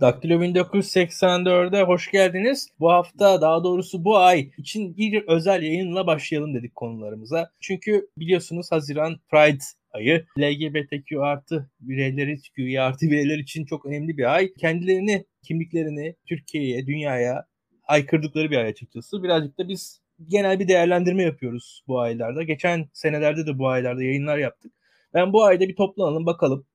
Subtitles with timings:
[0.00, 2.68] Daktilo 1984'e hoş geldiniz.
[2.80, 7.50] Bu hafta daha doğrusu bu ay için bir özel yayınla başlayalım dedik konularımıza.
[7.60, 14.34] Çünkü biliyorsunuz Haziran Pride ayı LGBTQ artı bireyleri, QI artı bireyler için çok önemli bir
[14.34, 14.52] ay.
[14.54, 17.46] Kendilerini, kimliklerini Türkiye'ye, dünyaya
[17.88, 19.22] aykırdıkları bir ay açıkçası.
[19.22, 22.42] Birazcık da biz genel bir değerlendirme yapıyoruz bu aylarda.
[22.42, 24.72] Geçen senelerde de bu aylarda yayınlar yaptık.
[25.14, 26.66] Ben bu ayda bir toplanalım bakalım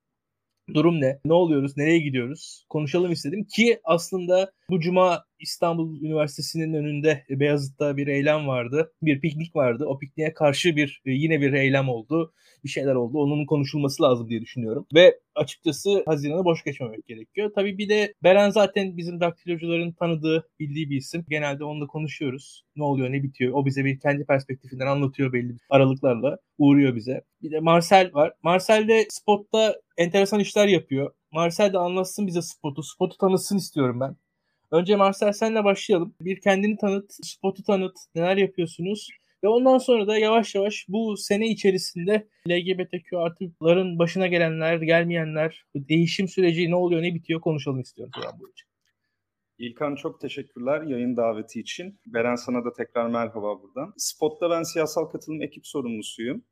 [0.73, 1.19] durum ne?
[1.25, 1.77] Ne oluyoruz?
[1.77, 2.65] Nereye gidiyoruz?
[2.69, 8.93] Konuşalım istedim ki aslında bu cuma İstanbul Üniversitesi'nin önünde Beyazıt'ta bir eylem vardı.
[9.01, 9.85] Bir piknik vardı.
[9.85, 12.33] O pikniğe karşı bir e, yine bir eylem oldu.
[12.63, 13.17] Bir şeyler oldu.
[13.17, 14.85] Onun konuşulması lazım diye düşünüyorum.
[14.95, 17.51] Ve açıkçası Haziran'ı boş geçmemek gerekiyor.
[17.55, 21.25] Tabii bir de Beren zaten bizim daktilocuların tanıdığı, bildiği bir isim.
[21.29, 22.63] Genelde onunla konuşuyoruz.
[22.75, 23.53] Ne oluyor, ne bitiyor.
[23.53, 26.37] O bize bir kendi perspektifinden anlatıyor belli aralıklarla.
[26.57, 27.21] Uğruyor bize.
[27.41, 28.33] Bir de Marcel var.
[28.43, 31.11] Marcel de spotta enteresan işler yapıyor.
[31.31, 32.83] Marcel de anlatsın bize spotu.
[32.83, 34.15] Spotu tanıtsın istiyorum ben.
[34.73, 36.15] Önce Marcel senle başlayalım.
[36.21, 39.09] Bir kendini tanıt, spotu tanıt, neler yapıyorsunuz?
[39.43, 46.27] Ve ondan sonra da yavaş yavaş bu sene içerisinde LGBTQ artıların başına gelenler, gelmeyenler, değişim
[46.27, 48.11] süreci ne oluyor, ne bitiyor konuşalım istiyorum.
[49.57, 51.99] İlkan çok teşekkürler yayın daveti için.
[52.05, 53.93] Beren sana da tekrar merhaba buradan.
[53.97, 56.43] Spot'ta ben siyasal katılım ekip sorumlusuyum.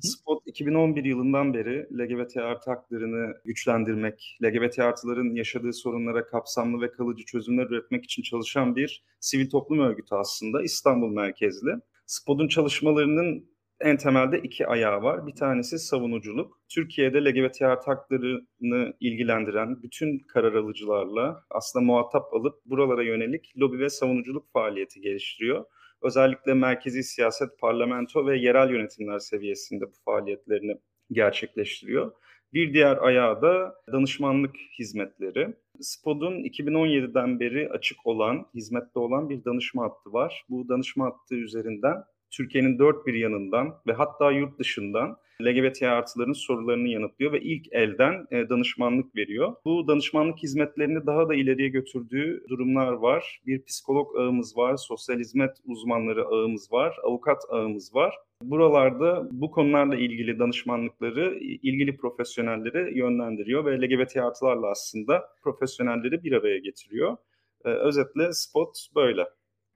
[0.00, 7.24] Spot 2011 yılından beri LGBT artı haklarını güçlendirmek, LGBT artıların yaşadığı sorunlara kapsamlı ve kalıcı
[7.24, 11.70] çözümler üretmek için çalışan bir sivil toplum örgütü aslında İstanbul merkezli.
[12.06, 15.26] Spot'un çalışmalarının en temelde iki ayağı var.
[15.26, 16.60] Bir tanesi savunuculuk.
[16.68, 23.88] Türkiye'de LGBT artı haklarını ilgilendiren bütün karar alıcılarla aslında muhatap alıp buralara yönelik lobi ve
[23.88, 25.64] savunuculuk faaliyeti geliştiriyor
[26.06, 30.76] özellikle merkezi siyaset, parlamento ve yerel yönetimler seviyesinde bu faaliyetlerini
[31.12, 32.12] gerçekleştiriyor.
[32.52, 35.54] Bir diğer ayağı da danışmanlık hizmetleri.
[35.80, 40.44] SPOD'un 2017'den beri açık olan, hizmette olan bir danışma hattı var.
[40.48, 46.88] Bu danışma hattı üzerinden Türkiye'nin dört bir yanından ve hatta yurt dışından LGBT artıların sorularını
[46.88, 49.54] yanıtlıyor ve ilk elden e, danışmanlık veriyor.
[49.64, 53.40] Bu danışmanlık hizmetlerini daha da ileriye götürdüğü durumlar var.
[53.46, 58.14] Bir psikolog ağımız var, sosyal hizmet uzmanları ağımız var, avukat ağımız var.
[58.42, 66.58] Buralarda bu konularla ilgili danışmanlıkları ilgili profesyonelleri yönlendiriyor ve LGBT artılarla aslında profesyonelleri bir araya
[66.58, 67.16] getiriyor.
[67.64, 69.26] Ee, özetle spot böyle.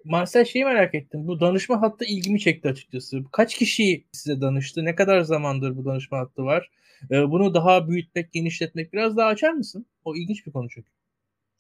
[0.05, 1.29] Marcel şeyi merak ettim.
[1.29, 3.25] Bu danışma hattı ilgimi çekti açıkçası.
[3.33, 4.85] Kaç kişi size danıştı?
[4.85, 6.71] Ne kadar zamandır bu danışma hattı var?
[7.11, 9.87] Ee, bunu daha büyütmek, genişletmek biraz daha açar mısın?
[10.05, 10.91] O ilginç bir konu çünkü.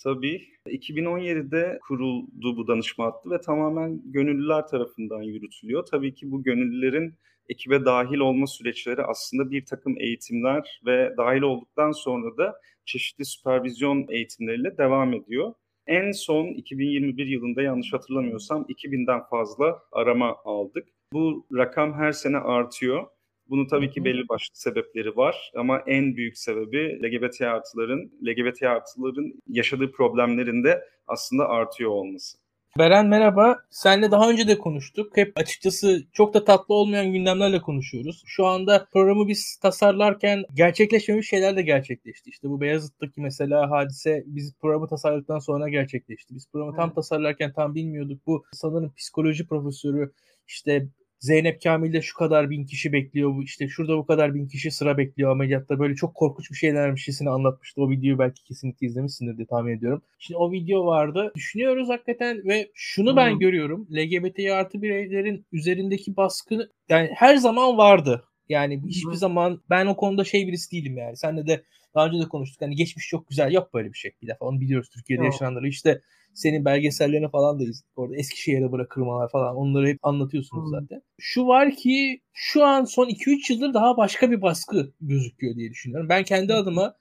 [0.02, 0.42] Tabii.
[0.66, 5.86] 2017'de kuruldu bu danışma hattı ve tamamen gönüllüler tarafından yürütülüyor.
[5.86, 7.14] Tabii ki bu gönüllülerin
[7.48, 14.06] ekibe dahil olma süreçleri aslında bir takım eğitimler ve dahil olduktan sonra da çeşitli süpervizyon
[14.10, 15.54] eğitimleriyle devam ediyor.
[15.90, 20.88] En son 2021 yılında yanlış hatırlamıyorsam 2000'den fazla arama aldık.
[21.12, 23.06] Bu rakam her sene artıyor.
[23.48, 29.32] Bunun tabii ki belli başlı sebepleri var ama en büyük sebebi LGBT artıların, LGBT artıların
[29.48, 32.38] yaşadığı problemlerin de aslında artıyor olması.
[32.78, 33.58] Beren merhaba.
[33.70, 35.16] Seninle daha önce de konuştuk.
[35.16, 38.22] Hep açıkçası çok da tatlı olmayan gündemlerle konuşuyoruz.
[38.26, 42.30] Şu anda programı biz tasarlarken gerçekleşmemiş şeyler de gerçekleşti.
[42.30, 46.34] İşte bu Beyazıt'taki mesela hadise biz programı tasarladıktan sonra gerçekleşti.
[46.34, 48.26] Biz programı tam tasarlarken tam bilmiyorduk.
[48.26, 50.12] Bu sanırım psikoloji profesörü
[50.48, 50.86] işte
[51.20, 53.42] Zeynep Kamil'de şu kadar bin kişi bekliyor.
[53.42, 55.78] işte şurada bu kadar bin kişi sıra bekliyor ameliyatta.
[55.78, 57.82] Böyle çok korkunç bir şeylermişçesini anlatmıştı.
[57.82, 60.02] O videoyu belki kesinlikle izlemişsindir diye tahmin ediyorum.
[60.18, 61.32] Şimdi o video vardı.
[61.36, 63.38] Düşünüyoruz hakikaten ve şunu ben hmm.
[63.38, 63.88] görüyorum.
[63.92, 68.24] LGBT artı bireylerin üzerindeki baskı yani her zaman vardı.
[68.48, 71.16] Yani hiçbir zaman ben o konuda şey birisi değilim yani.
[71.16, 71.62] Senle de
[71.94, 72.62] daha önce de konuştuk.
[72.62, 73.52] Hani geçmiş çok güzel.
[73.52, 74.12] Yok böyle bir şey.
[74.22, 75.32] Bir defa onu biliyoruz Türkiye'de Yok.
[75.32, 75.68] yaşananları.
[75.68, 76.00] İşte
[76.34, 77.84] senin belgesellerini falan da izledik.
[77.96, 79.56] Orada Eskişehir'e bırakırmalar falan.
[79.56, 80.80] Onları hep anlatıyorsunuz hmm.
[80.80, 81.02] zaten.
[81.18, 86.08] Şu var ki şu an son 2-3 yıldır daha başka bir baskı gözüküyor diye düşünüyorum.
[86.08, 86.94] Ben kendi adıma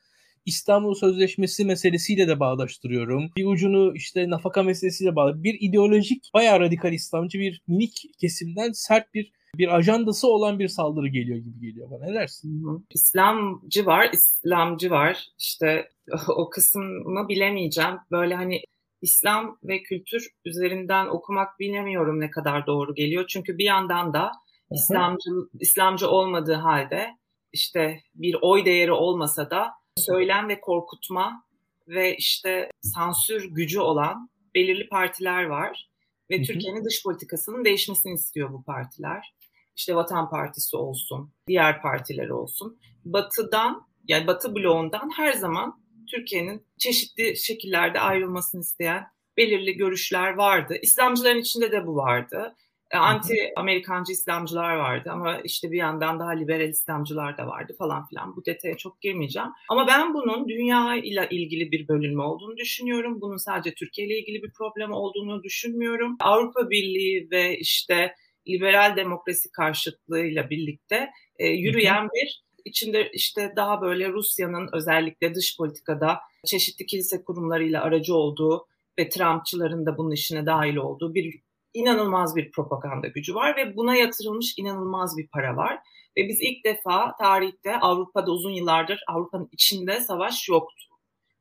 [0.45, 3.31] İstanbul Sözleşmesi meselesiyle de bağdaştırıyorum.
[3.38, 5.44] Bir ucunu işte nafaka meselesiyle bağlı.
[5.44, 11.07] Bir ideolojik, bayağı radikal İslamcı bir minik kesimden sert bir bir ajandası olan bir saldırı
[11.07, 12.05] geliyor gibi geliyor bana.
[12.05, 12.85] Ne dersin?
[12.89, 15.27] İslamcı var, İslamcı var.
[15.39, 15.89] İşte
[16.27, 17.95] o kısmını bilemeyeceğim.
[18.11, 18.61] Böyle hani
[19.01, 23.25] İslam ve kültür üzerinden okumak bilemiyorum ne kadar doğru geliyor.
[23.27, 24.31] Çünkü bir yandan da
[24.71, 25.29] İslamcı,
[25.59, 27.17] İslamcı olmadığı halde
[27.53, 31.43] işte bir oy değeri olmasa da söylem ve korkutma
[31.87, 35.89] ve işte sansür gücü olan belirli partiler var
[36.31, 39.33] ve Türkiye'nin dış politikasının değişmesini istiyor bu partiler.
[39.79, 42.79] İşte Vatan Partisi olsun, diğer partiler olsun.
[43.05, 45.81] Batı'dan yani Batı bloğundan her zaman
[46.11, 50.77] Türkiye'nin çeşitli şekillerde ayrılmasını isteyen belirli görüşler vardı.
[50.81, 52.55] İslamcıların içinde de bu vardı.
[52.91, 58.07] E, anti Amerikancı İslamcılar vardı ama işte bir yandan daha liberal İslamcılar da vardı falan
[58.07, 58.35] filan.
[58.35, 59.49] Bu detaya çok girmeyeceğim.
[59.69, 63.21] Ama ben bunun dünya ile ilgili bir bölünme olduğunu düşünüyorum.
[63.21, 66.17] Bunun sadece Türkiye ile ilgili bir problem olduğunu düşünmüyorum.
[66.19, 68.15] Avrupa Birliği ve işte
[68.47, 76.19] liberal demokrasi karşıtlığıyla birlikte e, yürüyen bir içinde işte daha böyle Rusya'nın özellikle dış politikada
[76.45, 78.68] çeşitli kilise kurumlarıyla aracı olduğu
[79.00, 81.39] ve Trumpçıların da bunun işine dahil olduğu bir
[81.74, 85.80] inanılmaz bir propaganda gücü var ve buna yatırılmış inanılmaz bir para var.
[86.18, 90.85] Ve biz ilk defa tarihte Avrupa'da uzun yıllardır Avrupa'nın içinde savaş yoktu.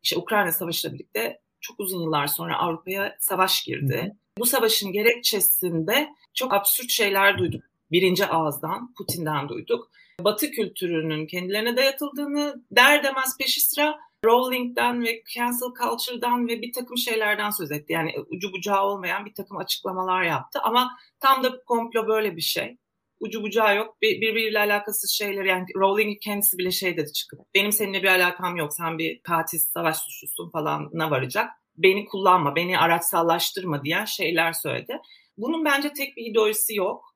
[0.03, 4.13] İşte Ukrayna Savaşı'yla birlikte çok uzun yıllar sonra Avrupa'ya savaş girdi.
[4.15, 4.19] Hı.
[4.39, 7.63] Bu savaşın gerekçesinde çok absürt şeyler duyduk.
[7.91, 9.91] Birinci ağızdan, Putin'den duyduk.
[10.21, 16.97] Batı kültürünün kendilerine dayatıldığını der demez peşi sıra Rowling'den ve cancel culture'dan ve bir takım
[16.97, 17.93] şeylerden söz etti.
[17.93, 20.59] Yani ucu bucağı olmayan bir takım açıklamalar yaptı.
[20.63, 20.91] Ama
[21.21, 22.77] tam da komplo böyle bir şey.
[23.21, 23.97] Ucu bucağı yok.
[24.03, 27.41] Bir, birbiriyle alakasız şeyler yani Rowling kendisi bile şey dedi çıkıp.
[27.55, 28.73] Benim seninle bir alakam yok.
[28.75, 31.51] Sen bir katil savaş suçlusun falanına varacak.
[31.77, 35.01] Beni kullanma, beni araçsallaştırma diyen şeyler söyledi.
[35.39, 37.15] Bunun bence tek bir ideolojisi yok.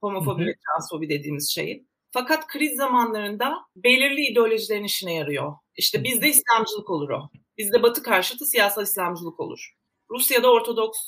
[0.00, 1.88] Homofobi ve transfobi dediğimiz şeyin.
[2.10, 5.52] Fakat kriz zamanlarında belirli ideolojilerin işine yarıyor.
[5.76, 7.30] İşte bizde İslamcılık olur o.
[7.58, 9.74] Bizde Batı karşıtı siyasal İslamcılık olur.
[10.10, 10.98] Rusya'da Ortodoks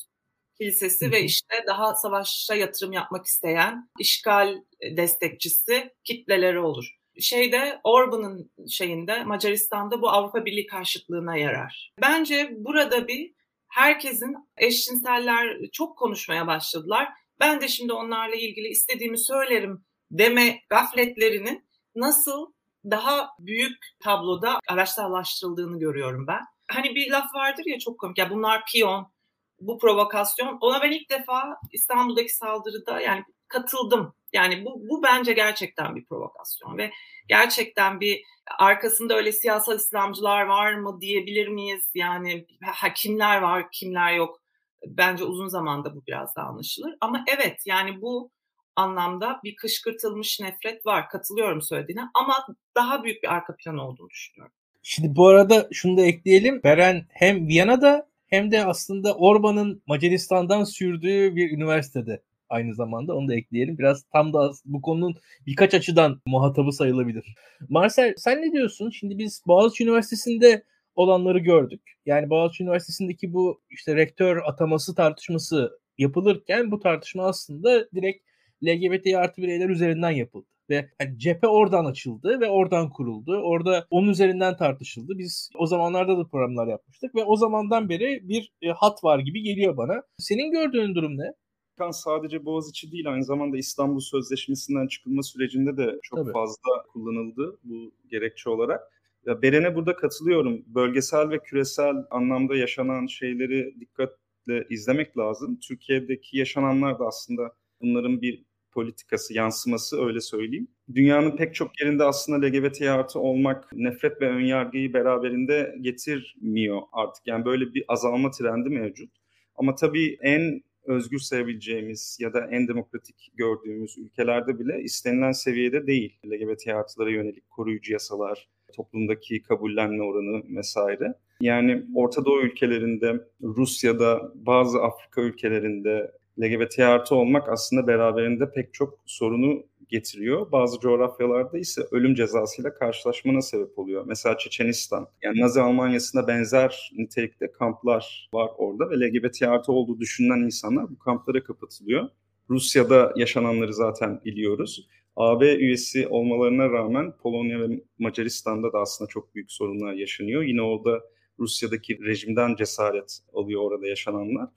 [0.58, 4.62] kilisesi ve işte daha savaşa yatırım yapmak isteyen işgal
[4.96, 6.96] destekçisi kitleleri olur.
[7.20, 11.92] Şeyde Orban'ın şeyinde Macaristan'da bu Avrupa Birliği karşıtlığına yarar.
[12.02, 13.35] Bence burada bir
[13.68, 17.08] herkesin eşcinseller çok konuşmaya başladılar.
[17.40, 21.64] Ben de şimdi onlarla ilgili istediğimi söylerim deme gafletlerinin
[21.94, 22.52] nasıl
[22.84, 26.40] daha büyük tabloda araçsallaştırıldığını görüyorum ben.
[26.68, 29.12] Hani bir laf vardır ya çok komik ya bunlar piyon,
[29.60, 30.58] bu provokasyon.
[30.60, 34.14] Ona ben ilk defa İstanbul'daki saldırıda yani katıldım.
[34.36, 36.90] Yani bu, bu bence gerçekten bir provokasyon ve
[37.28, 38.22] gerçekten bir
[38.58, 41.90] arkasında öyle siyasal İslamcılar var mı diyebilir miyiz?
[41.94, 44.40] Yani ha, kimler var, kimler yok?
[44.86, 46.94] Bence uzun zamanda bu biraz daha anlaşılır.
[47.00, 48.30] Ama evet yani bu
[48.76, 51.08] anlamda bir kışkırtılmış nefret var.
[51.08, 54.54] Katılıyorum söylediğine ama daha büyük bir arka plan olduğunu düşünüyorum.
[54.82, 56.62] Şimdi bu arada şunu da ekleyelim.
[56.64, 63.34] Beren hem Viyana'da hem de aslında Orban'ın Macaristan'dan sürdüğü bir üniversitede aynı zamanda onu da
[63.34, 63.78] ekleyelim.
[63.78, 65.14] Biraz tam da bu konunun
[65.46, 67.34] birkaç açıdan muhatabı sayılabilir.
[67.68, 68.90] Marcel sen ne diyorsun?
[68.90, 70.62] Şimdi biz Boğaziçi Üniversitesi'nde
[70.94, 71.82] olanları gördük.
[72.06, 78.26] Yani Boğaziçi Üniversitesi'ndeki bu işte rektör ataması tartışması yapılırken bu tartışma aslında direkt
[78.64, 80.46] LGBT artı bireyler üzerinden yapıldı.
[80.70, 83.40] Ve hani cephe oradan açıldı ve oradan kuruldu.
[83.44, 85.12] Orada onun üzerinden tartışıldı.
[85.18, 89.42] Biz o zamanlarda da programlar yapmıştık ve o zamandan beri bir e, hat var gibi
[89.42, 90.02] geliyor bana.
[90.18, 91.32] Senin gördüğün durum ne?
[91.76, 96.32] Kan sadece Boğaziçi değil aynı zamanda İstanbul Sözleşmesi'nden çıkılma sürecinde de çok Tabii.
[96.32, 98.80] fazla kullanıldı bu gerekçe olarak.
[99.26, 100.62] Ya Beren'e burada katılıyorum.
[100.66, 105.58] Bölgesel ve küresel anlamda yaşanan şeyleri dikkatle izlemek lazım.
[105.60, 110.68] Türkiye'deki yaşananlar da aslında bunların bir politikası, yansıması öyle söyleyeyim.
[110.94, 117.26] Dünyanın pek çok yerinde aslında LGBT artı olmak nefret ve önyargıyı beraberinde getirmiyor artık.
[117.26, 119.10] Yani böyle bir azalma trendi mevcut.
[119.56, 126.18] Ama tabii en özgür sayabileceğimiz ya da en demokratik gördüğümüz ülkelerde bile istenilen seviyede değil.
[126.26, 131.14] LGBT artılara yönelik koruyucu yasalar, toplumdaki kabullenme oranı vesaire.
[131.40, 138.98] Yani Orta Doğu ülkelerinde, Rusya'da, bazı Afrika ülkelerinde LGBT artı olmak aslında beraberinde pek çok
[139.06, 140.52] sorunu getiriyor.
[140.52, 144.04] Bazı coğrafyalarda ise ölüm cezasıyla karşılaşmana sebep oluyor.
[144.06, 145.08] Mesela Çeçenistan.
[145.22, 150.98] Yani Nazi Almanya'sında benzer nitelikte kamplar var orada ve LGBT artı olduğu düşünülen insanlar bu
[150.98, 152.08] kamplara kapatılıyor.
[152.50, 154.88] Rusya'da yaşananları zaten biliyoruz.
[155.16, 160.42] AB üyesi olmalarına rağmen Polonya ve Macaristan'da da aslında çok büyük sorunlar yaşanıyor.
[160.42, 161.00] Yine orada
[161.38, 164.48] Rusya'daki rejimden cesaret alıyor orada yaşananlar.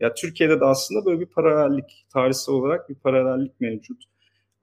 [0.00, 4.04] Ya Türkiye'de de aslında böyle bir paralellik, tarihsel olarak bir paralellik mevcut.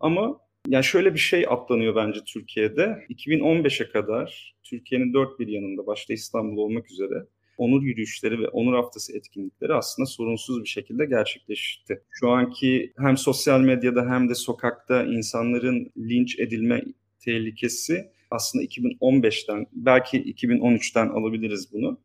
[0.03, 3.05] Ama ya şöyle bir şey atlanıyor bence Türkiye'de.
[3.09, 7.25] 2015'e kadar Türkiye'nin dört bir yanında başta İstanbul olmak üzere
[7.57, 12.01] onur yürüyüşleri ve onur haftası etkinlikleri aslında sorunsuz bir şekilde gerçekleşti.
[12.11, 16.83] Şu anki hem sosyal medyada hem de sokakta insanların linç edilme
[17.19, 21.99] tehlikesi aslında 2015'ten belki 2013'ten alabiliriz bunu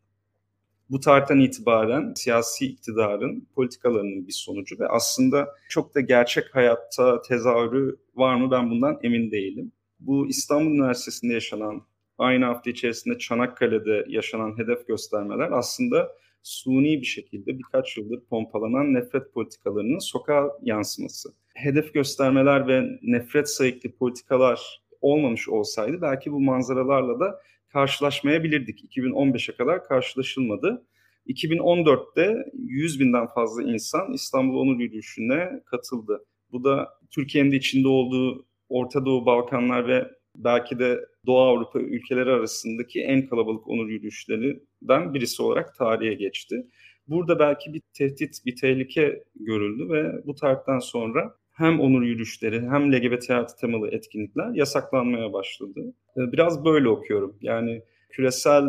[0.90, 7.96] bu tarihten itibaren siyasi iktidarın politikalarının bir sonucu ve aslında çok da gerçek hayatta tezahürü
[8.14, 9.72] var mı ben bundan emin değilim.
[10.00, 11.82] Bu İstanbul Üniversitesi'nde yaşanan
[12.18, 16.08] aynı hafta içerisinde Çanakkale'de yaşanan hedef göstermeler aslında
[16.42, 21.28] suni bir şekilde birkaç yıldır pompalanan nefret politikalarının sokağa yansıması.
[21.54, 27.40] Hedef göstermeler ve nefret sayıklı politikalar olmamış olsaydı belki bu manzaralarla da
[27.72, 28.96] karşılaşmayabilirdik.
[28.96, 30.86] 2015'e kadar karşılaşılmadı.
[31.26, 36.24] 2014'te 100 binden fazla insan İstanbul Onur Yürüyüşü'ne katıldı.
[36.52, 42.30] Bu da Türkiye'nin de içinde olduğu Orta Doğu, Balkanlar ve belki de Doğu Avrupa ülkeleri
[42.30, 46.66] arasındaki en kalabalık onur yürüyüşlerinden birisi olarak tarihe geçti.
[47.08, 52.92] Burada belki bir tehdit, bir tehlike görüldü ve bu tarihten sonra hem onur yürüyüşleri hem
[52.92, 55.94] LGBT artı temalı etkinlikler yasaklanmaya başladı.
[56.16, 57.38] Ee, biraz böyle okuyorum.
[57.40, 58.64] Yani küresel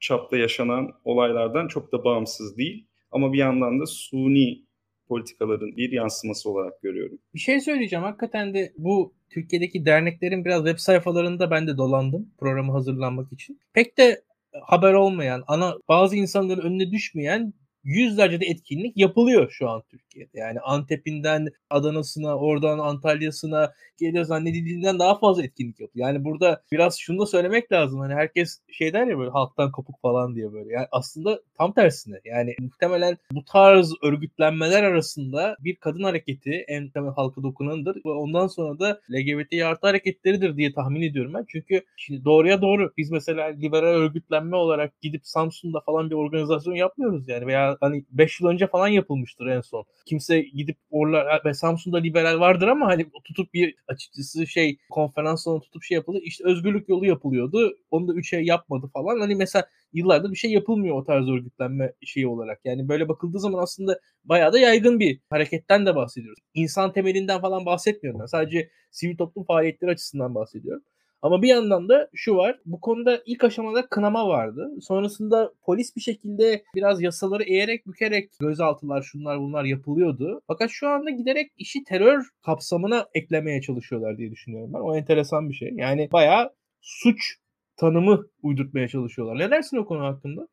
[0.00, 2.86] çapta yaşanan olaylardan çok da bağımsız değil.
[3.10, 4.62] Ama bir yandan da suni
[5.08, 7.18] politikaların bir yansıması olarak görüyorum.
[7.34, 8.04] Bir şey söyleyeceğim.
[8.04, 13.60] Hakikaten de bu Türkiye'deki derneklerin biraz web sayfalarında ben de dolandım programı hazırlanmak için.
[13.72, 14.22] Pek de
[14.62, 17.52] haber olmayan, ana bazı insanların önüne düşmeyen
[17.84, 20.38] yüzlerce de etkinlik yapılıyor şu an Türkiye'de.
[20.38, 26.06] Yani Antep'inden Adana'sına, oradan Antalya'sına geliyor zannedildiğinden daha fazla etkinlik yapıyor.
[26.06, 28.00] Yani burada biraz şunu da söylemek lazım.
[28.00, 30.72] Hani herkes şey der ya böyle halktan kopuk falan diye böyle.
[30.72, 32.20] Yani aslında tam tersine.
[32.24, 37.96] Yani muhtemelen bu tarz örgütlenmeler arasında bir kadın hareketi en temel halka dokunandır.
[37.96, 41.44] Ve ondan sonra da LGBT artı hareketleridir diye tahmin ediyorum ben.
[41.48, 47.28] Çünkü şimdi doğruya doğru biz mesela liberal örgütlenme olarak gidip Samsun'da falan bir organizasyon yapmıyoruz
[47.28, 49.84] yani veya hani 5 yıl önce falan yapılmıştır en son.
[50.06, 55.60] Kimse gidip oralar ve Samsun'da liberal vardır ama hani tutup bir açıkçası şey konferans salonu
[55.60, 56.18] tutup şey yapıldı.
[56.22, 57.76] İşte özgürlük yolu yapılıyordu.
[57.90, 59.20] Onu da 3'e yapmadı falan.
[59.20, 62.60] Hani mesela yıllardır bir şey yapılmıyor o tarz örgütlenme şeyi olarak.
[62.64, 66.38] Yani böyle bakıldığı zaman aslında bayağı da yaygın bir hareketten de bahsediyoruz.
[66.54, 68.26] İnsan temelinden falan bahsetmiyorum ben.
[68.26, 70.82] Sadece sivil toplum faaliyetleri açısından bahsediyorum.
[71.22, 72.58] Ama bir yandan da şu var.
[72.66, 74.70] Bu konuda ilk aşamada kınama vardı.
[74.80, 80.42] Sonrasında polis bir şekilde biraz yasaları eğerek bükerek gözaltılar şunlar bunlar yapılıyordu.
[80.46, 84.80] Fakat şu anda giderek işi terör kapsamına eklemeye çalışıyorlar diye düşünüyorum ben.
[84.80, 85.72] O enteresan bir şey.
[85.76, 86.50] Yani bayağı
[86.80, 87.36] suç
[87.76, 89.38] tanımı uydurtmaya çalışıyorlar.
[89.38, 90.48] Ne dersin o konu hakkında?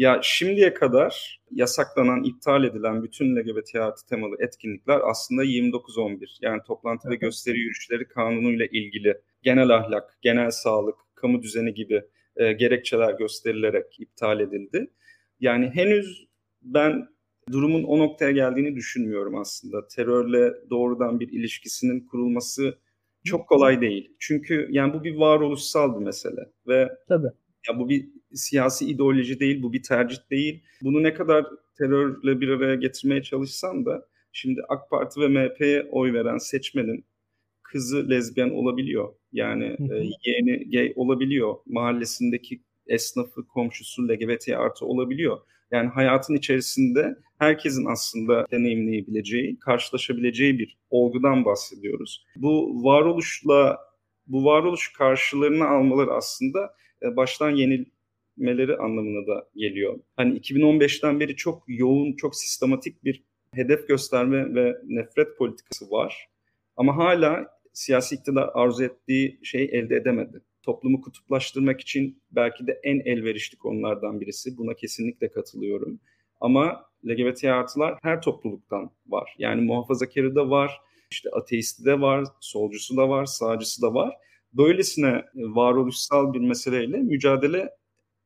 [0.00, 7.10] Ya şimdiye kadar yasaklanan, iptal edilen bütün LGBT artı temalı etkinlikler aslında 29-11 yani toplantı
[7.10, 12.02] ve gösteri yürüyüşleri kanunuyla ilgili genel ahlak, genel sağlık, kamu düzeni gibi
[12.36, 14.90] e, gerekçeler gösterilerek iptal edildi.
[15.40, 16.26] Yani henüz
[16.62, 17.08] ben
[17.52, 19.86] durumun o noktaya geldiğini düşünmüyorum aslında.
[19.88, 22.78] Terörle doğrudan bir ilişkisinin kurulması
[23.24, 24.16] çok kolay değil.
[24.18, 27.30] Çünkü yani bu bir varoluşsal bir mesele ve Tabii.
[27.68, 30.62] Ya bu bir siyasi ideoloji değil, bu bir tercih değil.
[30.82, 31.46] Bunu ne kadar
[31.78, 37.04] terörle bir araya getirmeye çalışsan da şimdi AK Parti ve MHP'ye oy veren seçmenin
[37.62, 39.14] kızı lezbiyen olabiliyor.
[39.32, 41.54] Yani e, yeğeni gay olabiliyor.
[41.66, 45.38] Mahallesindeki esnafı, komşusu LGBT artı olabiliyor.
[45.70, 52.26] Yani hayatın içerisinde herkesin aslında deneyimleyebileceği, karşılaşabileceği bir olgudan bahsediyoruz.
[52.36, 53.78] Bu varoluşla,
[54.26, 59.98] bu varoluş karşılarını almaları aslında baştan yenilmeleri anlamına da geliyor.
[60.16, 66.28] Hani 2015'ten beri çok yoğun, çok sistematik bir hedef gösterme ve nefret politikası var.
[66.76, 70.40] Ama hala siyasi iktidar arzu ettiği şeyi elde edemedi.
[70.62, 74.56] Toplumu kutuplaştırmak için belki de en elverişli konulardan birisi.
[74.56, 76.00] Buna kesinlikle katılıyorum.
[76.40, 79.34] Ama LGBT artılar her topluluktan var.
[79.38, 80.80] Yani muhafazakarı da var,
[81.10, 84.16] işte ateisti de var, solcusu da var, sağcısı da var.
[84.52, 87.70] Böylesine varoluşsal bir meseleyle mücadele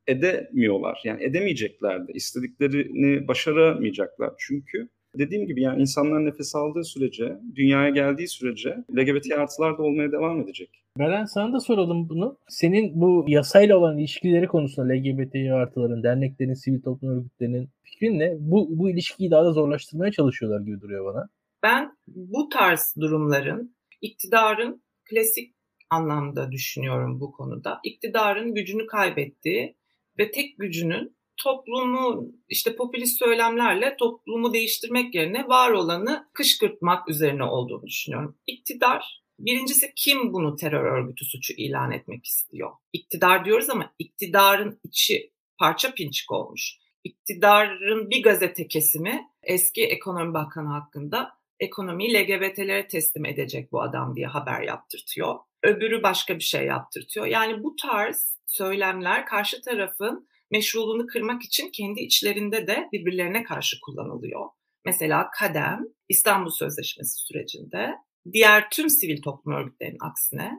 [0.07, 1.01] edemiyorlar.
[1.05, 2.13] Yani edemeyecekler de.
[2.13, 4.33] İstediklerini başaramayacaklar.
[4.39, 4.89] Çünkü
[5.19, 10.41] Dediğim gibi yani insanlar nefes aldığı sürece, dünyaya geldiği sürece LGBT artılar da olmaya devam
[10.41, 10.85] edecek.
[10.99, 12.39] Beren sana da soralım bunu.
[12.49, 18.37] Senin bu yasayla olan ilişkileri konusunda LGBT artıların, derneklerin, sivil toplum örgütlerinin fikrin ne?
[18.39, 21.29] Bu, bu ilişkiyi daha da zorlaştırmaya çalışıyorlar gibi duruyor bana.
[21.63, 25.54] Ben bu tarz durumların iktidarın klasik
[25.91, 27.81] anlamda düşünüyorum bu konuda.
[27.85, 29.77] İktidarın gücünü kaybettiği
[30.19, 37.87] ve tek gücünün toplumu işte popülist söylemlerle toplumu değiştirmek yerine var olanı kışkırtmak üzerine olduğunu
[37.87, 38.39] düşünüyorum.
[38.47, 42.71] İktidar birincisi kim bunu terör örgütü suçu ilan etmek istiyor?
[42.93, 46.79] İktidar diyoruz ama iktidarın içi parça pinçik olmuş.
[47.05, 54.27] İktidarın bir gazete kesimi eski ekonomi bakanı hakkında ekonomiyi LGBT'lere teslim edecek bu adam diye
[54.27, 55.35] haber yaptırtıyor.
[55.65, 57.27] Öbürü başka bir şey yaptırtıyor.
[57.27, 64.49] Yani bu tarz söylemler karşı tarafın meşruluğunu kırmak için kendi içlerinde de birbirlerine karşı kullanılıyor.
[64.85, 67.95] Mesela Kadem İstanbul Sözleşmesi sürecinde
[68.33, 70.53] diğer tüm sivil toplum örgütlerinin aksine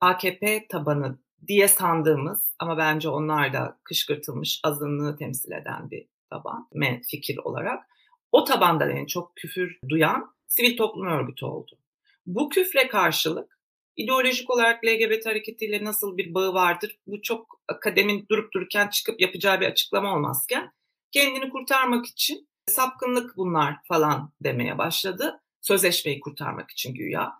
[0.00, 6.68] AKP tabanı diye sandığımız ama bence onlar da kışkırtılmış azınlığı temsil eden bir taban
[7.10, 7.84] fikir olarak.
[8.32, 11.78] O tabandan en çok küfür duyan sivil toplum örgütü oldu.
[12.26, 13.57] Bu küfre karşılık
[13.98, 16.98] ideolojik olarak LGBT hareketiyle nasıl bir bağı vardır?
[17.06, 20.72] Bu çok akademin durup dururken çıkıp yapacağı bir açıklama olmazken
[21.12, 25.40] kendini kurtarmak için sapkınlık bunlar falan demeye başladı.
[25.60, 27.32] Sözleşmeyi kurtarmak için güya.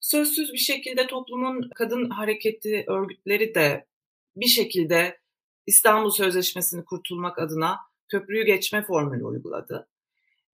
[0.00, 3.86] Sözsüz bir şekilde toplumun kadın hareketi örgütleri de
[4.36, 5.20] bir şekilde
[5.66, 9.88] İstanbul Sözleşmesi'ni kurtulmak adına köprüyü geçme formülü uyguladı.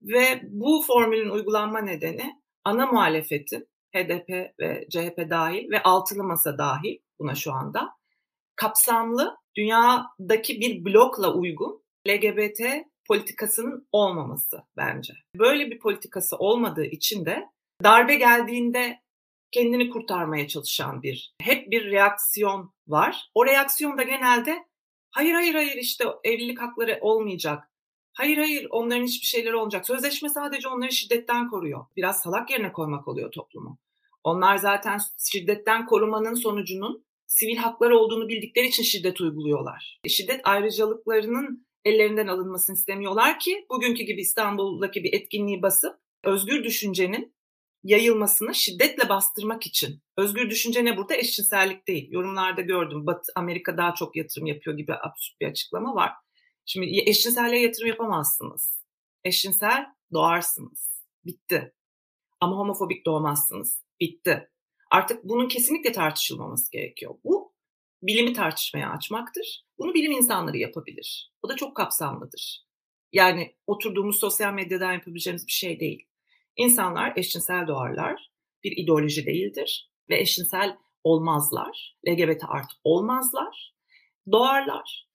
[0.01, 4.29] Ve bu formülün uygulanma nedeni ana muhalefetin HDP
[4.59, 7.89] ve CHP dahil ve altılı masa dahil buna şu anda
[8.55, 12.61] kapsamlı dünyadaki bir blokla uygun LGBT
[13.07, 15.13] politikasının olmaması bence.
[15.35, 17.49] Böyle bir politikası olmadığı için de
[17.83, 19.01] darbe geldiğinde
[19.51, 23.29] kendini kurtarmaya çalışan bir hep bir reaksiyon var.
[23.35, 24.65] O reaksiyon da genelde
[25.11, 27.70] hayır hayır hayır işte evlilik hakları olmayacak.
[28.13, 29.87] Hayır hayır onların hiçbir şeyleri olmayacak.
[29.87, 31.85] Sözleşme sadece onları şiddetten koruyor.
[31.97, 33.77] Biraz salak yerine koymak oluyor toplumu.
[34.23, 34.99] Onlar zaten
[35.31, 39.99] şiddetten korumanın sonucunun sivil haklar olduğunu bildikleri için şiddet uyguluyorlar.
[40.07, 47.33] Şiddet ayrıcalıklarının ellerinden alınmasını istemiyorlar ki bugünkü gibi İstanbul'daki bir etkinliği basıp özgür düşüncenin
[47.83, 50.01] yayılmasını şiddetle bastırmak için.
[50.17, 51.15] Özgür düşünce ne burada?
[51.15, 52.11] Eşcinsellik değil.
[52.11, 53.07] Yorumlarda gördüm.
[53.07, 56.11] Batı Amerika daha çok yatırım yapıyor gibi absürt bir açıklama var.
[56.73, 58.81] Şimdi eşcinselliğe yatırım yapamazsınız.
[59.23, 61.03] Eşcinsel doğarsınız.
[61.25, 61.73] Bitti.
[62.39, 63.83] Ama homofobik doğmazsınız.
[63.99, 64.49] Bitti.
[64.91, 67.15] Artık bunun kesinlikle tartışılmaması gerekiyor.
[67.23, 67.53] Bu
[68.03, 69.65] bilimi tartışmaya açmaktır.
[69.77, 71.31] Bunu bilim insanları yapabilir.
[71.43, 72.65] O da çok kapsamlıdır.
[73.11, 76.07] Yani oturduğumuz sosyal medyadan yapabileceğimiz bir şey değil.
[76.55, 78.31] İnsanlar eşcinsel doğarlar.
[78.63, 81.97] Bir ideoloji değildir ve eşcinsel olmazlar.
[82.07, 83.73] LGBT artı olmazlar.
[84.31, 85.10] Doğarlar.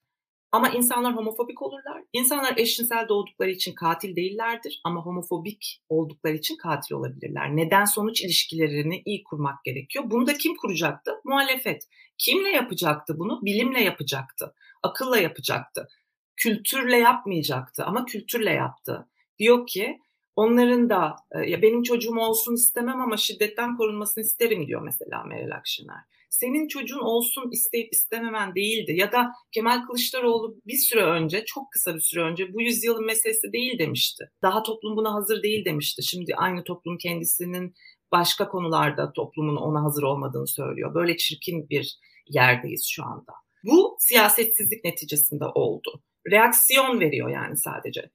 [0.53, 2.03] Ama insanlar homofobik olurlar.
[2.13, 7.57] İnsanlar eşcinsel doğdukları için katil değillerdir ama homofobik oldukları için katil olabilirler.
[7.57, 10.05] Neden sonuç ilişkilerini iyi kurmak gerekiyor.
[10.11, 11.13] Bunu da kim kuracaktı?
[11.25, 11.89] Muhalefet.
[12.19, 13.41] Kimle yapacaktı bunu?
[13.43, 14.55] Bilimle yapacaktı.
[14.83, 15.89] Akılla yapacaktı.
[16.37, 19.09] Kültürle yapmayacaktı ama kültürle yaptı.
[19.39, 20.01] Diyor ki
[20.37, 25.57] onların da e, ya benim çocuğum olsun istemem ama şiddetten korunmasını isterim diyor mesela Meral
[25.57, 28.93] Akşener senin çocuğun olsun isteyip istememen değildi.
[28.97, 33.53] Ya da Kemal Kılıçdaroğlu bir süre önce, çok kısa bir süre önce bu yüzyılın meselesi
[33.53, 34.31] değil demişti.
[34.43, 36.03] Daha toplum buna hazır değil demişti.
[36.03, 37.75] Şimdi aynı toplum kendisinin
[38.13, 40.95] başka konularda toplumun ona hazır olmadığını söylüyor.
[40.95, 43.33] Böyle çirkin bir yerdeyiz şu anda.
[43.65, 46.03] Bu siyasetsizlik neticesinde oldu.
[46.31, 48.11] Reaksiyon veriyor yani sadece.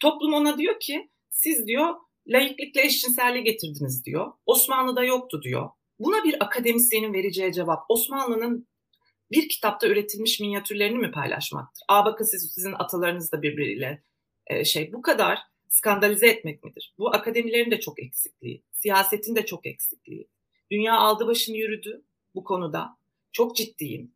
[0.00, 1.94] Toplum ona diyor ki siz diyor
[2.28, 4.32] laiklikle eşcinselliği getirdiniz diyor.
[4.46, 5.70] Osmanlı'da yoktu diyor.
[6.04, 8.68] Buna bir akademisyenin vereceği cevap Osmanlı'nın
[9.30, 11.82] bir kitapta üretilmiş minyatürlerini mi paylaşmaktır?
[11.88, 14.02] Aa bakın siz, sizin atalarınız da birbiriyle
[14.46, 15.38] e, şey bu kadar
[15.68, 16.94] skandalize etmek midir?
[16.98, 20.28] Bu akademilerin de çok eksikliği, siyasetin de çok eksikliği.
[20.70, 22.96] Dünya aldı başını yürüdü bu konuda.
[23.32, 24.14] Çok ciddiyim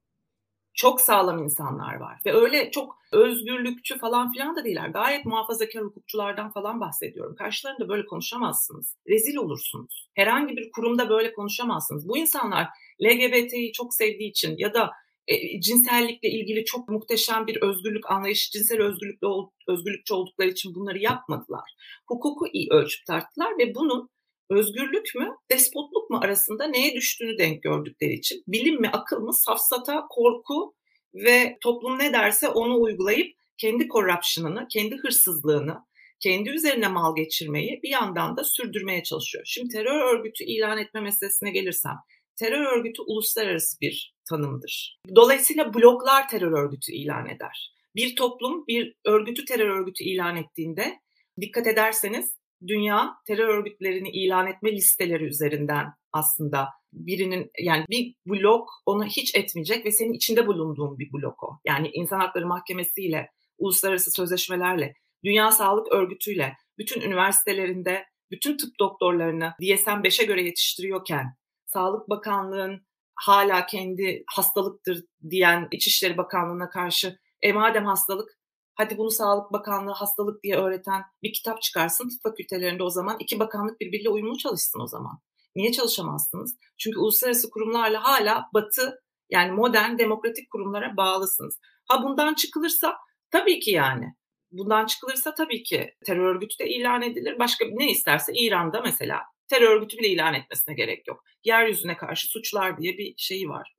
[0.79, 2.21] çok sağlam insanlar var.
[2.27, 4.89] Ve öyle çok özgürlükçü falan filan da değiller.
[4.89, 7.35] Gayet muhafazakar hukukçulardan falan bahsediyorum.
[7.39, 8.97] Karşılarında böyle konuşamazsınız.
[9.09, 10.09] Rezil olursunuz.
[10.15, 12.09] Herhangi bir kurumda böyle konuşamazsınız.
[12.09, 12.69] Bu insanlar
[13.03, 14.91] LGBT'yi çok sevdiği için ya da
[15.27, 19.27] e, cinsellikle ilgili çok muhteşem bir özgürlük anlayışı, cinsel özgürlükle
[19.69, 21.75] özgürlükçü oldukları için bunları yapmadılar.
[22.07, 24.09] Hukuku iyi ölçüp tarttılar ve bunun
[24.51, 30.07] özgürlük mü, despotluk mu arasında neye düştüğünü denk gördükleri için bilim mi, akıl mı, safsata,
[30.11, 30.75] korku
[31.15, 35.77] ve toplum ne derse onu uygulayıp kendi corruption'ını, kendi hırsızlığını,
[36.21, 39.45] kendi üzerine mal geçirmeyi bir yandan da sürdürmeye çalışıyor.
[39.47, 41.97] Şimdi terör örgütü ilan etme meselesine gelirsem,
[42.37, 44.99] terör örgütü uluslararası bir tanımdır.
[45.15, 47.75] Dolayısıyla bloklar terör örgütü ilan eder.
[47.97, 51.01] Bir toplum bir örgütü terör örgütü ilan ettiğinde
[51.41, 59.05] dikkat ederseniz dünya terör örgütlerini ilan etme listeleri üzerinden aslında birinin yani bir blok onu
[59.05, 61.61] hiç etmeyecek ve senin içinde bulunduğun bir blok o.
[61.65, 64.95] Yani İnsan Hakları Mahkemesi ile uluslararası sözleşmelerle,
[65.25, 71.27] Dünya Sağlık Örgütü'yle bütün üniversitelerinde bütün tıp doktorlarını DSM-5'e göre yetiştiriyorken
[71.67, 78.38] Sağlık Bakanlığı'nın hala kendi hastalıktır diyen İçişleri Bakanlığı'na karşı e madem hastalık
[78.79, 83.39] hadi bunu Sağlık Bakanlığı hastalık diye öğreten bir kitap çıkarsın tıp fakültelerinde o zaman iki
[83.39, 85.19] bakanlık birbiriyle uyumlu çalışsın o zaman.
[85.57, 86.57] Niye çalışamazsınız?
[86.79, 91.59] Çünkü uluslararası kurumlarla hala batı yani modern demokratik kurumlara bağlısınız.
[91.89, 92.97] Ha bundan çıkılırsa
[93.31, 94.15] tabii ki yani.
[94.51, 97.39] Bundan çıkılırsa tabii ki terör örgütü de ilan edilir.
[97.39, 101.25] Başka ne isterse İran'da mesela terör örgütü bile ilan etmesine gerek yok.
[101.45, 103.77] Yeryüzüne karşı suçlar diye bir şeyi var.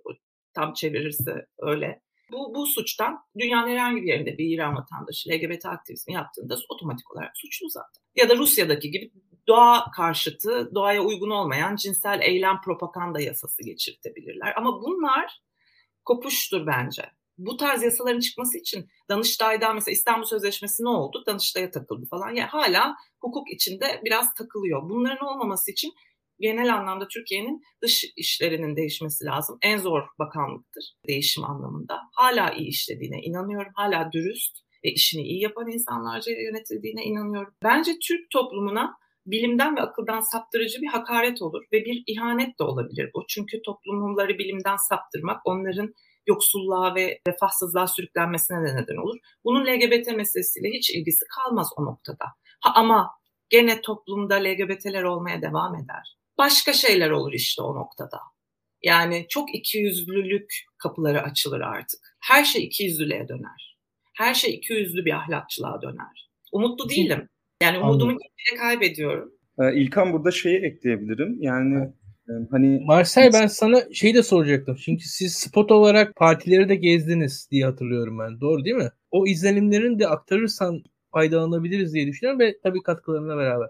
[0.54, 2.02] tam çevirirse öyle.
[2.32, 7.38] Bu, bu suçtan dünyanın herhangi bir yerinde bir İran vatandaşı LGBT aktivizmi yaptığında otomatik olarak
[7.38, 8.04] suçlu zaten.
[8.16, 9.12] Ya da Rusya'daki gibi
[9.48, 14.54] doğa karşıtı, doğaya uygun olmayan cinsel eylem propaganda yasası geçirtebilirler.
[14.58, 15.42] Ama bunlar
[16.06, 17.04] kopuştur bence.
[17.38, 21.24] Bu tarz yasaların çıkması için Danıştay'da mesela İstanbul Sözleşmesi ne oldu?
[21.28, 22.30] Danıştay'a takıldı falan.
[22.30, 24.90] Yani hala hukuk içinde biraz takılıyor.
[24.90, 25.94] Bunların olmaması için
[26.40, 29.58] genel anlamda Türkiye'nin dış işlerinin değişmesi lazım.
[29.62, 32.00] En zor bakanlıktır değişim anlamında.
[32.16, 33.72] Hala iyi işlediğine inanıyorum.
[33.76, 37.54] Hala dürüst ve işini iyi yapan insanlarca yönetildiğine inanıyorum.
[37.64, 38.94] Bence Türk toplumuna
[39.26, 43.26] bilimden ve akıldan saptırıcı bir hakaret olur ve bir ihanet de olabilir bu.
[43.30, 45.94] Çünkü toplumları bilimden saptırmak onların
[46.28, 49.18] yoksulluğa ve refahsızlığa sürüklenmesine de neden olur.
[49.46, 52.26] Bunun LGBT meselesiyle hiç ilgisi kalmaz o noktada.
[52.62, 53.10] Ha, ama
[53.50, 56.19] gene toplumda LGBT'ler olmaya devam eder.
[56.40, 58.20] Başka şeyler olur işte o noktada.
[58.84, 62.00] Yani çok ikiyüzlülük kapıları açılır artık.
[62.22, 63.78] Her şey ikiyüzlülüğe döner.
[64.18, 66.30] Her şey ikiyüzlü bir ahlakçılığa döner.
[66.52, 67.30] Umutlu değilim.
[67.64, 69.32] Yani umudumu gitgide kaybediyorum.
[69.60, 71.38] Ee, İlkan burada şeyi ekleyebilirim.
[71.42, 71.90] Yani
[72.52, 74.78] Hani Marcel ben sana şey de soracaktım.
[74.86, 78.42] Çünkü siz spot olarak partileri de gezdiniz diye hatırlıyorum ben.
[78.42, 78.90] Doğru değil mi?
[79.12, 83.68] O izlenimlerini de aktarırsan faydalanabiliriz diye düşünüyorum ve tabii katkılarına beraber.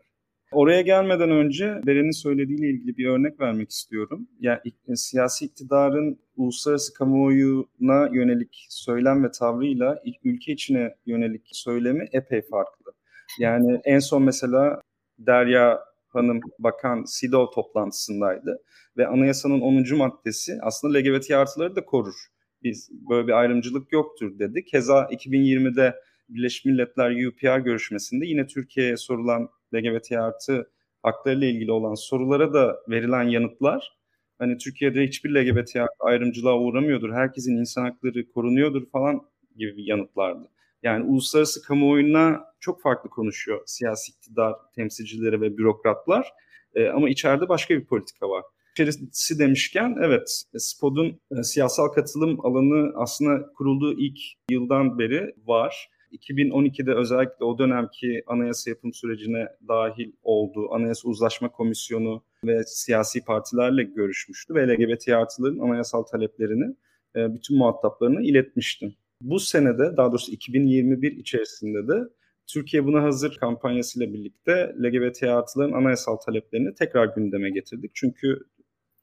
[0.52, 4.28] Oraya gelmeden önce Beren'in söylediğiyle ilgili bir örnek vermek istiyorum.
[4.40, 12.42] Yani e, siyasi iktidarın uluslararası kamuoyuna yönelik söylem ve tavrıyla ülke içine yönelik söylemi epey
[12.42, 12.92] farklı.
[13.40, 14.82] Yani en son mesela
[15.20, 18.60] Derya Hanım Bakan SİDO toplantısındaydı
[18.98, 19.98] ve anayasanın 10.
[19.98, 22.16] maddesi aslında LGBT artıları da korur.
[22.64, 24.66] Biz böyle bir ayrımcılık yoktur dedi.
[24.66, 25.96] Keza 2020'de
[26.30, 30.72] Birleşmiş Milletler UPR görüşmesinde yine Türkiye'ye sorulan LGBT artı
[31.04, 34.00] haklarıyla ilgili olan sorulara da verilen yanıtlar
[34.40, 39.22] hani Türkiye'de hiçbir LGBT ayrımcılığa uğramıyordur, herkesin insan hakları korunuyordur falan
[39.58, 40.50] gibi yanıtlardı.
[40.84, 46.28] Yani uluslararası kamuoyuna çok farklı konuşuyor siyasi iktidar temsilcileri ve bürokratlar.
[46.76, 48.44] E, ama içeride başka bir politika var.
[48.74, 55.90] İçerisi demişken evet SPOD'un e, siyasal katılım alanı aslında kurulduğu ilk yıldan beri var.
[56.12, 63.84] 2012'de özellikle o dönemki anayasa yapım sürecine dahil olduğu Anayasa Uzlaşma Komisyonu ve siyasi partilerle
[63.84, 66.76] görüşmüştü ve LGBT artıların anayasal taleplerini
[67.16, 68.96] e, bütün muhataplarına iletmişti.
[69.22, 72.10] Bu senede daha doğrusu 2021 içerisinde de
[72.48, 77.92] Türkiye Buna Hazır kampanyasıyla birlikte LGBT artıların anayasal taleplerini tekrar gündeme getirdik.
[77.94, 78.40] Çünkü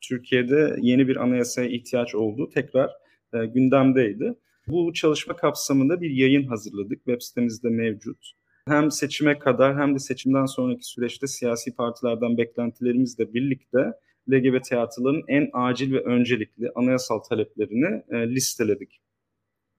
[0.01, 2.91] Türkiye'de yeni bir anayasaya ihtiyaç olduğu tekrar
[3.35, 4.35] e, gündemdeydi.
[4.69, 6.99] Bu çalışma kapsamında bir yayın hazırladık.
[6.99, 8.33] Web sitemizde mevcut.
[8.69, 13.93] Hem seçime kadar hem de seçimden sonraki süreçte siyasi partilerden beklentilerimizle birlikte
[14.31, 19.01] LGBT artıların en acil ve öncelikli anayasal taleplerini e, listeledik.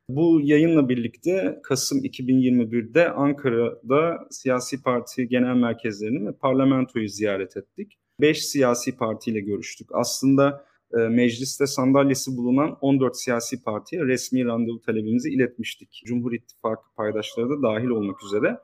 [0.10, 7.98] Bu yayınla birlikte Kasım 2021'de Ankara'da siyasi parti genel merkezlerini ve parlamentoyu ziyaret ettik.
[8.22, 9.88] Beş siyasi partiyle görüştük.
[9.94, 16.02] Aslında e, mecliste sandalyesi bulunan 14 siyasi partiye resmi randevu talebimizi iletmiştik.
[16.06, 18.58] Cumhur İttifakı paydaşları da dahil olmak üzere.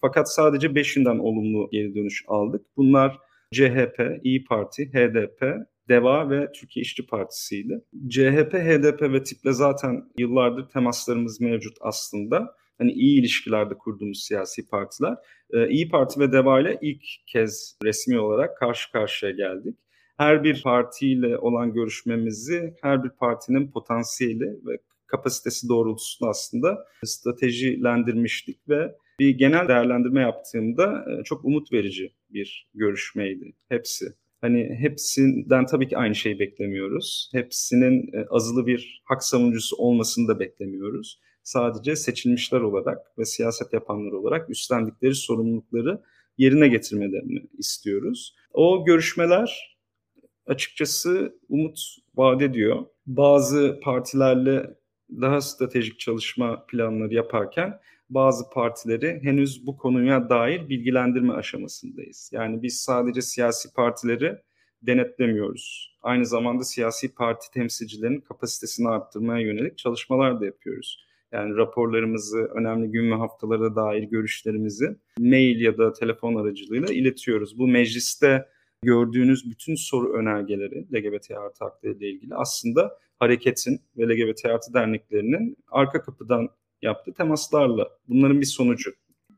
[0.00, 2.66] Fakat sadece 5'inden olumlu geri dönüş aldık.
[2.76, 3.18] Bunlar
[3.52, 5.42] CHP, İyi Parti, HDP,
[5.88, 7.84] DEVA ve Türkiye İşçi Partisi'ydi.
[8.08, 12.54] CHP, HDP ve TİP'le zaten yıllardır temaslarımız mevcut aslında.
[12.78, 15.14] Hani iyi ilişkilerde kurduğumuz siyasi partiler.
[15.50, 19.78] Ee, İyi Parti ve DEVA ile ilk kez resmi olarak karşı karşıya geldik.
[20.20, 28.94] Her bir partiyle olan görüşmemizi her bir partinin potansiyeli ve kapasitesi doğrultusunda aslında stratejilendirmiştik ve
[29.18, 34.06] bir genel değerlendirme yaptığımda e, çok umut verici bir görüşmeydi hepsi.
[34.40, 37.30] Hani hepsinden tabii ki aynı şeyi beklemiyoruz.
[37.32, 41.20] Hepsinin e, azılı bir hak savunucusu olmasını da beklemiyoruz.
[41.42, 46.02] Sadece seçilmişler olarak ve siyaset yapanlar olarak üstlendikleri sorumlulukları
[46.38, 48.34] yerine getirmelerini istiyoruz.
[48.52, 49.70] O görüşmeler
[50.50, 51.78] açıkçası umut
[52.14, 52.86] vaat ediyor.
[53.06, 54.76] Bazı partilerle
[55.10, 62.30] daha stratejik çalışma planları yaparken bazı partileri henüz bu konuya dair bilgilendirme aşamasındayız.
[62.32, 64.38] Yani biz sadece siyasi partileri
[64.82, 65.96] denetlemiyoruz.
[66.02, 71.06] Aynı zamanda siyasi parti temsilcilerinin kapasitesini arttırmaya yönelik çalışmalar da yapıyoruz.
[71.32, 77.58] Yani raporlarımızı, önemli gün ve haftalara dair görüşlerimizi mail ya da telefon aracılığıyla iletiyoruz.
[77.58, 78.46] Bu mecliste
[78.82, 85.56] gördüğünüz bütün soru önergeleri LGBT artı hakları ile ilgili aslında hareketin ve LGBT artı derneklerinin
[85.70, 86.48] arka kapıdan
[86.82, 87.88] yaptığı temaslarla.
[88.08, 88.90] Bunların bir sonucu.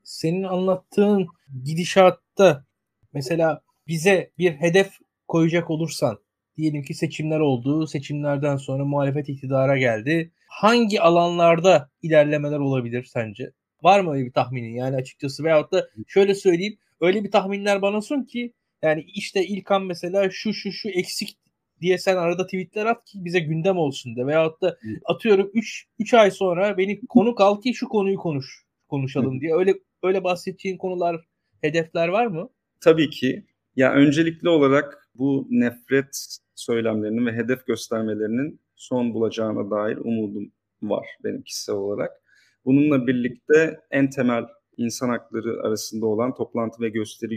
[0.05, 1.27] Senin anlattığın
[1.65, 2.67] gidişatta
[3.13, 4.93] mesela bize bir hedef
[5.29, 6.19] koyacak olursan
[6.57, 7.87] diyelim ki seçimler oldu.
[7.87, 10.33] Seçimlerden sonra muhalefet iktidara geldi.
[10.47, 13.53] Hangi alanlarda ilerlemeler olabilir sence?
[13.83, 18.01] Var mı öyle bir tahminin yani açıkçası veyahut da şöyle söyleyeyim öyle bir tahminler bana
[18.01, 21.37] sun ki yani işte İlkan mesela şu şu şu eksik
[21.81, 26.14] diye sen arada tweetler at ki bize gündem olsun de veyahut da atıyorum 3 3
[26.14, 31.25] ay sonra beni konuk al ki şu konuyu konuş konuşalım diye öyle öyle bahsedeceğin konular
[31.61, 32.49] hedefler var mı?
[32.81, 33.45] Tabii ki.
[33.77, 41.42] Ya öncelikli olarak bu nefret söylemlerinin ve hedef göstermelerinin son bulacağına dair umudum var benim
[41.42, 42.12] kişisel olarak.
[42.64, 44.45] Bununla birlikte en temel
[44.77, 47.37] insan hakları arasında olan toplantı ve gösteri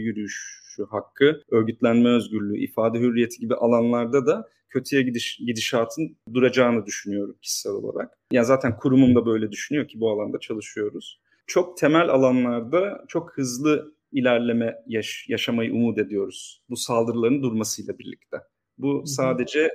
[0.78, 7.72] yürüyüşü hakkı, örgütlenme özgürlüğü, ifade hürriyeti gibi alanlarda da kötüye gidiş, gidişatın duracağını düşünüyorum kişisel
[7.72, 8.18] olarak.
[8.32, 11.20] Ya zaten kurumum da böyle düşünüyor ki bu alanda çalışıyoruz.
[11.46, 16.62] Çok temel alanlarda çok hızlı ilerleme yaş- yaşamayı umut ediyoruz.
[16.70, 18.36] Bu saldırıların durmasıyla birlikte.
[18.78, 19.70] Bu sadece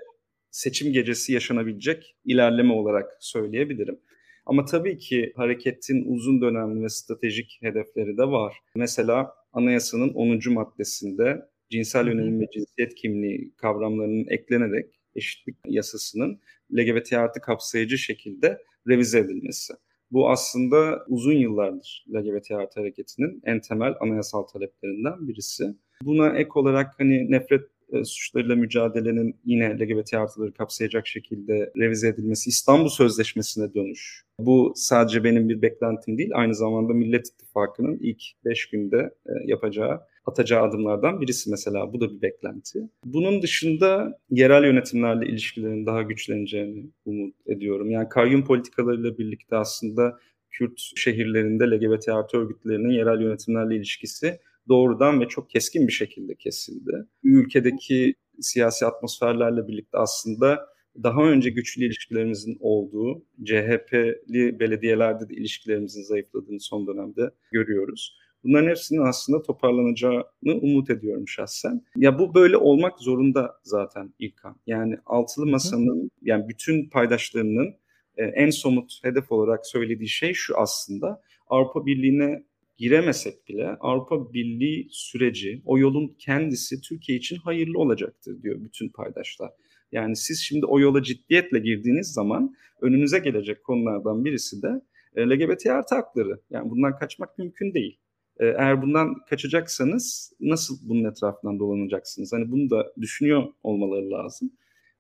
[0.52, 4.00] seçim gecesi yaşanabilecek ilerleme olarak söyleyebilirim.
[4.46, 8.54] Ama tabii ki hareketin uzun dönemli ve stratejik hedefleri de var.
[8.76, 10.54] Mesela anayasanın 10.
[10.54, 16.40] maddesinde cinsel yönelim ve cinsiyet kimliği kavramlarının eklenerek eşitlik yasasının
[16.74, 19.74] LGBT artı kapsayıcı şekilde revize edilmesi.
[20.12, 25.64] Bu aslında uzun yıllardır LGBT artı hareketinin en temel anayasal taleplerinden birisi.
[26.04, 27.62] Buna ek olarak hani nefret
[28.06, 34.24] suçlarıyla mücadelenin yine LGBT artıları kapsayacak şekilde revize edilmesi, İstanbul Sözleşmesi'ne dönüş.
[34.40, 40.02] Bu sadece benim bir beklentim değil, aynı zamanda Millet İttifakı'nın ilk beş günde e, yapacağı,
[40.26, 41.94] atacağı adımlardan birisi mesela.
[41.94, 42.80] Bu da bir beklenti.
[43.06, 47.92] Bunun dışında yerel yönetimlerle ilişkilerin daha güçleneceğini umut ediyorum.
[47.92, 50.20] Yani kayyum politikalarıyla birlikte aslında
[50.52, 57.08] Kürt şehirlerinde LGBT artı örgütlerinin yerel yönetimlerle ilişkisi doğrudan ve çok keskin bir şekilde kesildi.
[57.24, 60.72] Ülkedeki siyasi atmosferlerle birlikte aslında
[61.04, 68.18] daha önce güçlü ilişkilerimizin olduğu, CHP'li belediyelerde de ilişkilerimizin zayıfladığını son dönemde görüyoruz.
[68.44, 71.82] Bunların hepsinin aslında toparlanacağını umut ediyorum şahsen.
[71.96, 74.56] Ya bu böyle olmak zorunda zaten İlkan.
[74.68, 77.76] Yani altılı masanın yani bütün paydaşlarının
[78.18, 81.22] e, en somut hedef olarak söylediği şey şu aslında.
[81.48, 82.44] Avrupa Birliği'ne
[82.82, 89.52] giremesek bile Avrupa Birliği süreci, o yolun kendisi Türkiye için hayırlı olacaktır diyor bütün paydaşlar.
[89.92, 94.82] Yani siz şimdi o yola ciddiyetle girdiğiniz zaman önünüze gelecek konulardan birisi de
[95.16, 96.42] e, LGBT artı hakları.
[96.50, 98.00] Yani bundan kaçmak mümkün değil.
[98.40, 102.34] E, eğer bundan kaçacaksanız nasıl bunun etrafından dolanacaksınız?
[102.34, 104.52] Hani bunu da düşünüyor olmaları lazım.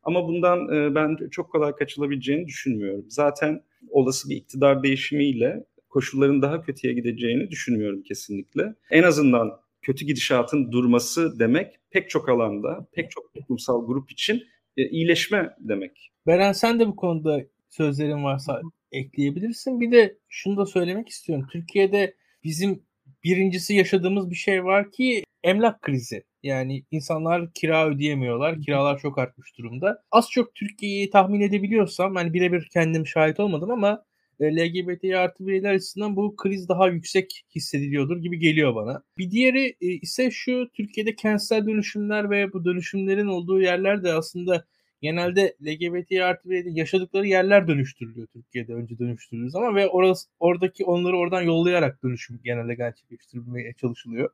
[0.04, 3.06] Ama bundan e, ben çok kolay kaçılabileceğini düşünmüyorum.
[3.10, 8.76] Zaten olası bir iktidar değişimiyle koşulların daha kötüye gideceğini düşünmüyorum kesinlikle.
[8.92, 9.52] En azından
[9.82, 14.44] kötü gidişatın durması demek pek çok alanda, pek çok toplumsal grup için
[14.78, 16.12] e, iyileşme demek.
[16.28, 19.82] Beren sen de bu konuda sözlerin varsa ekleyebilirsin.
[19.82, 21.48] Bir de şunu da söylemek istiyorum.
[21.52, 22.84] Türkiye'de bizim
[23.24, 26.24] birincisi yaşadığımız bir şey var ki emlak krizi.
[26.44, 28.62] Yani insanlar kira ödeyemiyorlar.
[28.62, 30.04] Kiralar çok artmış durumda.
[30.12, 34.04] Az çok Türkiye'yi tahmin edebiliyorsam hani birebir kendim şahit olmadım ama
[34.46, 39.04] LGBT artı bireyler açısından bu kriz daha yüksek hissediliyordur gibi geliyor bana.
[39.18, 44.66] Bir diğeri e, ise şu Türkiye'de kentsel dönüşümler ve bu dönüşümlerin olduğu yerler de aslında
[45.02, 51.18] genelde LGBT artı bireylerin yaşadıkları yerler dönüştürülüyor Türkiye'de önce dönüştürülür zaman ve orası, oradaki onları
[51.18, 54.30] oradan yollayarak dönüşüm genelde gerçekleştirilmeye çalışılıyor.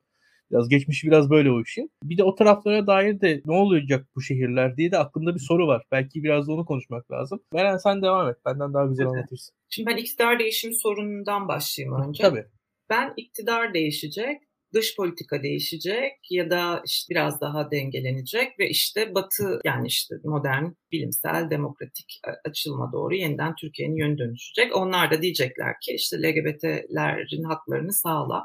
[0.51, 1.91] Biraz geçmişi biraz böyle o işin.
[2.03, 5.67] Bir de o taraflara dair de ne olacak bu şehirler diye de aklımda bir soru
[5.67, 5.83] var.
[5.91, 7.39] Belki biraz da onu konuşmak lazım.
[7.53, 8.37] Beren sen devam et.
[8.45, 9.55] Benden daha güzel anlatırsın.
[9.69, 12.23] Şimdi ben iktidar değişimi sorunundan başlayayım önce.
[12.23, 12.45] Tabii.
[12.89, 14.41] Ben iktidar değişecek,
[14.73, 20.65] dış politika değişecek ya da işte biraz daha dengelenecek ve işte Batı yani işte modern,
[20.91, 24.75] bilimsel, demokratik açılma doğru yeniden Türkiye'nin yönü dönüşecek.
[24.75, 28.43] Onlar da diyecekler ki işte LGBT'lerin haklarını sağla.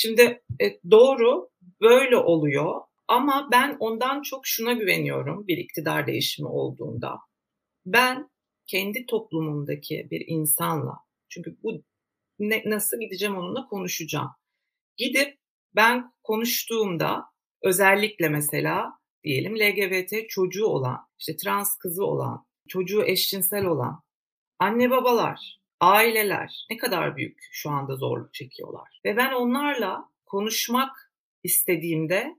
[0.00, 7.18] Şimdi e, doğru böyle oluyor ama ben ondan çok şuna güveniyorum bir iktidar değişimi olduğunda.
[7.86, 8.30] Ben
[8.66, 10.94] kendi toplumumdaki bir insanla
[11.28, 11.82] çünkü bu
[12.38, 14.30] ne, nasıl gideceğim onunla konuşacağım.
[14.96, 15.38] Gidip
[15.76, 17.24] ben konuştuğumda
[17.62, 18.92] özellikle mesela
[19.24, 24.02] diyelim LGBT çocuğu olan, işte trans kızı olan, çocuğu eşcinsel olan
[24.58, 29.00] anne babalar, aileler ne kadar büyük şu anda zorluk çekiyorlar.
[29.04, 31.12] Ve ben onlarla konuşmak
[31.44, 32.36] istediğimde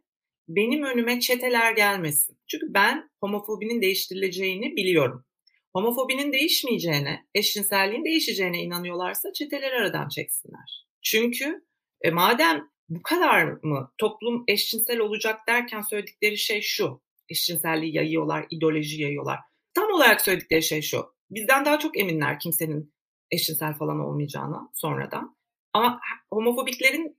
[0.48, 2.38] benim önüme çeteler gelmesin.
[2.48, 5.26] Çünkü ben homofobinin değiştirileceğini biliyorum.
[5.74, 10.88] Homofobinin değişmeyeceğine, eşcinselliğin değişeceğine inanıyorlarsa çeteleri aradan çeksinler.
[11.02, 11.66] Çünkü
[12.02, 17.02] e, madem bu kadar mı toplum eşcinsel olacak derken söyledikleri şey şu.
[17.30, 19.40] eşcinselliği yayıyorlar, ideoloji yayıyorlar.
[19.74, 21.06] Tam olarak söyledikleri şey şu.
[21.30, 22.94] Bizden daha çok eminler kimsenin
[23.32, 25.38] eşcinsel falan olmayacağına sonradan.
[25.74, 26.00] Ama
[26.32, 27.18] homofobiklerin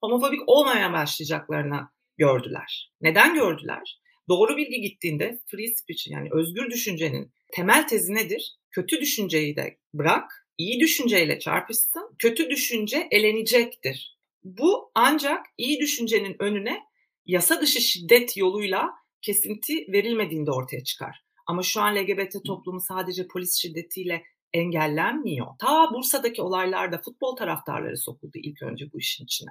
[0.00, 2.92] homofobik olmaya başlayacaklarına gördüler.
[3.00, 4.00] Neden gördüler?
[4.28, 8.56] Doğru bilgi gittiğinde free speech yani özgür düşüncenin temel tezi nedir?
[8.70, 14.18] Kötü düşünceyi de bırak, iyi düşünceyle çarpışsın, kötü düşünce elenecektir.
[14.44, 16.80] Bu ancak iyi düşüncenin önüne
[17.26, 18.90] yasa dışı şiddet yoluyla
[19.22, 21.24] kesinti verilmediğinde ortaya çıkar.
[21.46, 25.46] Ama şu an LGBT toplumu sadece polis şiddetiyle engellenmiyor.
[25.58, 29.50] Ta Bursa'daki olaylarda futbol taraftarları sokuldu ilk önce bu işin içine.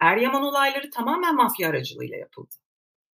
[0.00, 2.54] Eryaman olayları tamamen mafya aracılığıyla yapıldı.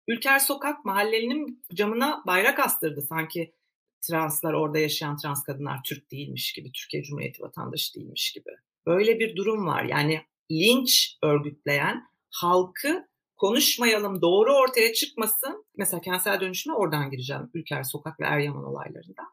[0.07, 3.53] Ülker Sokak mahallenin camına bayrak astırdı sanki
[4.01, 8.49] translar orada yaşayan trans kadınlar Türk değilmiş gibi, Türkiye Cumhuriyeti vatandaşı değilmiş gibi.
[8.85, 9.83] Böyle bir durum var.
[9.83, 10.21] Yani
[10.51, 15.65] linç örgütleyen halkı konuşmayalım, doğru ortaya çıkmasın.
[15.77, 17.49] Mesela kentsel dönüşüme oradan gireceğim.
[17.53, 19.23] Ülker Sokak ve Eryaman olaylarında.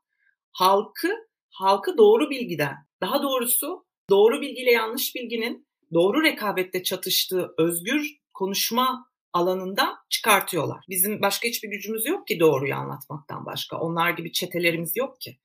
[0.52, 1.08] Halkı,
[1.50, 9.98] halkı doğru bilgiden, daha doğrusu doğru bilgiyle yanlış bilginin doğru rekabette çatıştığı özgür konuşma alanında
[10.08, 10.84] çıkartıyorlar.
[10.88, 13.78] Bizim başka hiçbir gücümüz yok ki doğruyu anlatmaktan başka.
[13.78, 15.38] Onlar gibi çetelerimiz yok ki.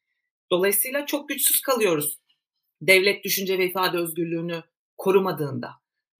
[0.51, 2.19] Dolayısıyla çok güçsüz kalıyoruz.
[2.81, 4.63] Devlet düşünce ve ifade özgürlüğünü
[4.97, 5.71] korumadığında.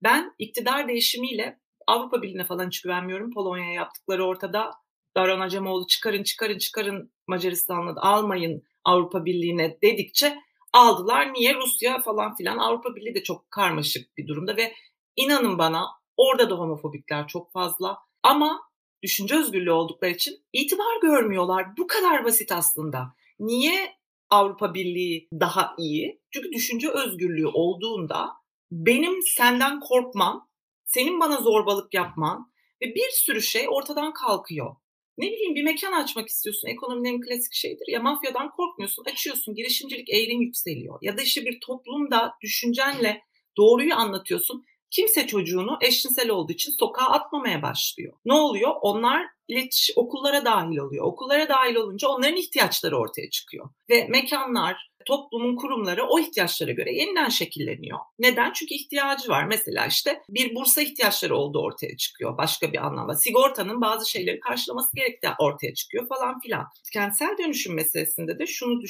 [0.03, 3.33] Ben iktidar değişimiyle Avrupa Birliği'ne falan hiç güvenmiyorum.
[3.33, 4.71] Polonya'ya yaptıkları ortada.
[5.17, 10.37] Daron Acemoğlu çıkarın çıkarın çıkarın Macaristan'la almayın Avrupa Birliği'ne dedikçe
[10.73, 11.33] aldılar.
[11.33, 11.55] Niye?
[11.55, 12.57] Rusya falan filan.
[12.57, 14.73] Avrupa Birliği de çok karmaşık bir durumda ve
[15.15, 15.85] inanın bana
[16.17, 17.97] orada da homofobikler çok fazla.
[18.23, 18.61] Ama
[19.03, 21.77] düşünce özgürlüğü oldukları için itibar görmüyorlar.
[21.77, 23.15] Bu kadar basit aslında.
[23.39, 23.95] Niye
[24.29, 26.21] Avrupa Birliği daha iyi?
[26.31, 28.33] Çünkü düşünce özgürlüğü olduğunda
[28.71, 30.49] benim senden korkmam,
[30.85, 34.75] senin bana zorbalık yapman ve bir sürü şey ortadan kalkıyor.
[35.17, 36.67] Ne bileyim bir mekan açmak istiyorsun.
[36.67, 39.03] Ekonominin klasik şeyidir ya mafyadan korkmuyorsun.
[39.05, 39.55] Açıyorsun.
[39.55, 40.99] Girişimcilik eğrin yükseliyor.
[41.01, 43.21] Ya da işte bir toplumda düşüncenle
[43.57, 44.65] doğruyu anlatıyorsun.
[44.91, 48.13] Kimse çocuğunu eşcinsel olduğu için sokağa atmamaya başlıyor.
[48.25, 48.71] Ne oluyor?
[48.81, 51.05] Onlar iletiş okullara dahil oluyor.
[51.05, 53.69] Okullara dahil olunca onların ihtiyaçları ortaya çıkıyor.
[53.89, 57.99] Ve mekanlar, toplumun kurumları o ihtiyaçlara göre yeniden şekilleniyor.
[58.19, 58.53] Neden?
[58.53, 59.45] Çünkü ihtiyacı var.
[59.45, 63.15] Mesela işte bir bursa ihtiyaçları olduğu ortaya çıkıyor başka bir anlamda.
[63.15, 66.65] Sigortanın bazı şeyleri karşılaması gerektiği ortaya çıkıyor falan filan.
[66.93, 68.81] Kentsel dönüşüm meselesinde de şunu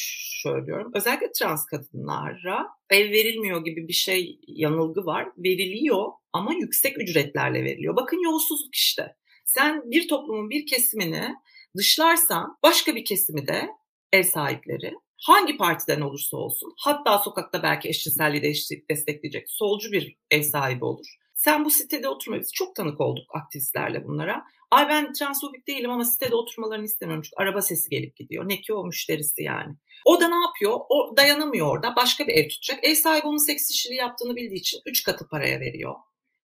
[0.43, 0.91] söylüyorum.
[0.95, 5.28] Özellikle trans kadınlara ev verilmiyor gibi bir şey yanılgı var.
[5.38, 7.95] Veriliyor ama yüksek ücretlerle veriliyor.
[7.95, 9.15] Bakın yolsuzluk işte.
[9.45, 11.36] Sen bir toplumun bir kesimini
[11.78, 13.69] dışlarsan başka bir kesimi de
[14.13, 14.93] ev sahipleri
[15.26, 18.54] hangi partiden olursa olsun hatta sokakta belki eşcinselliği de
[18.90, 21.06] destekleyecek solcu bir ev sahibi olur.
[21.34, 24.46] Sen bu sitede oturma, biz çok tanık olduk aktivistlerle bunlara.
[24.72, 28.50] Ay ben transfobik değilim ama sitede oturmalarını istemiyorum çünkü araba sesi gelip gidiyor.
[28.50, 29.76] Ne ki o müşterisi yani.
[30.06, 30.80] O da ne yapıyor?
[30.90, 31.96] O dayanamıyor orada.
[31.96, 32.80] Başka bir ev tutacak.
[32.84, 35.96] Ev sahibi onun seks işçiliği yaptığını bildiği için 3 katı paraya veriyor.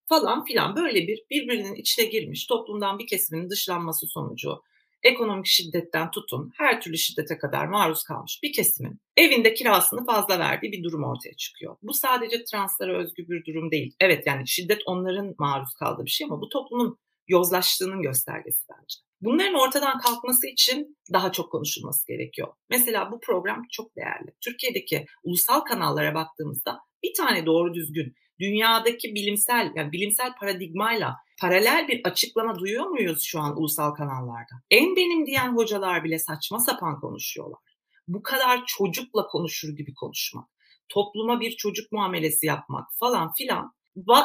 [0.09, 4.61] Falan filan böyle bir birbirinin içine girmiş toplumdan bir kesiminin dışlanması sonucu
[5.03, 10.71] ekonomik şiddetten tutun her türlü şiddete kadar maruz kalmış bir kesimin evinde kirasını fazla verdiği
[10.71, 11.75] bir durum ortaya çıkıyor.
[11.81, 13.95] Bu sadece translara özgü bir durum değil.
[13.99, 18.95] Evet yani şiddet onların maruz kaldığı bir şey ama bu toplumun yozlaştığının göstergesi bence.
[19.21, 22.47] Bunların ortadan kalkması için daha çok konuşulması gerekiyor.
[22.69, 24.31] Mesela bu program çok değerli.
[24.41, 32.01] Türkiye'deki ulusal kanallara baktığımızda bir tane doğru düzgün dünyadaki bilimsel yani bilimsel paradigmayla paralel bir
[32.03, 34.55] açıklama duyuyor muyuz şu an ulusal kanallarda?
[34.71, 37.59] En benim diyen hocalar bile saçma sapan konuşuyorlar.
[38.07, 40.49] Bu kadar çocukla konuşur gibi konuşmak,
[40.89, 43.73] topluma bir çocuk muamelesi yapmak falan filan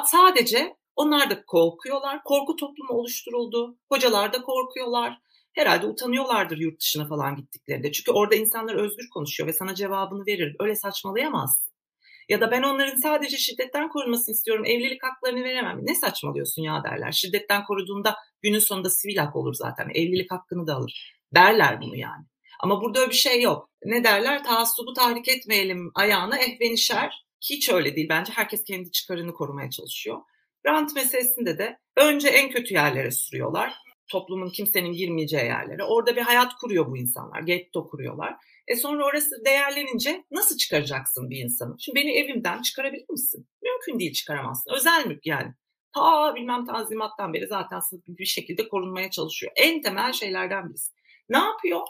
[0.04, 2.22] sadece onlar da korkuyorlar.
[2.24, 3.78] Korku toplumu oluşturuldu.
[3.88, 5.18] Hocalar da korkuyorlar.
[5.52, 7.92] Herhalde utanıyorlardır yurt dışına falan gittiklerinde.
[7.92, 10.56] Çünkü orada insanlar özgür konuşuyor ve sana cevabını verir.
[10.60, 11.75] Öyle saçmalayamazsın.
[12.28, 15.78] Ya da ben onların sadece şiddetten korunmasını istiyorum, evlilik haklarını veremem.
[15.82, 17.12] Ne saçmalıyorsun ya derler.
[17.12, 19.88] Şiddetten koruduğunda günün sonunda sivil hak olur zaten.
[19.94, 21.16] Evlilik hakkını da alır.
[21.34, 22.24] Derler bunu yani.
[22.60, 23.70] Ama burada öyle bir şey yok.
[23.84, 24.44] Ne derler?
[24.44, 27.26] Taassubu tahrik etmeyelim ayağına ehvenişer.
[27.50, 28.08] Hiç öyle değil.
[28.08, 30.18] Bence herkes kendi çıkarını korumaya çalışıyor.
[30.66, 33.74] Rant meselesinde de önce en kötü yerlere sürüyorlar.
[34.08, 35.84] Toplumun kimsenin girmeyeceği yerlere.
[35.84, 37.40] Orada bir hayat kuruyor bu insanlar.
[37.40, 38.36] Getto kuruyorlar.
[38.68, 41.76] E sonra orası değerlenince nasıl çıkaracaksın bir insanı?
[41.78, 43.48] Şimdi beni evimden çıkarabilir misin?
[43.62, 44.72] Mümkün değil çıkaramazsın.
[44.74, 45.54] Özel mülk yani.
[45.94, 49.52] Ta bilmem tanzimattan beri zaten bir şekilde korunmaya çalışıyor.
[49.56, 50.92] En temel şeylerden birisi.
[51.28, 51.80] Ne yapıyor?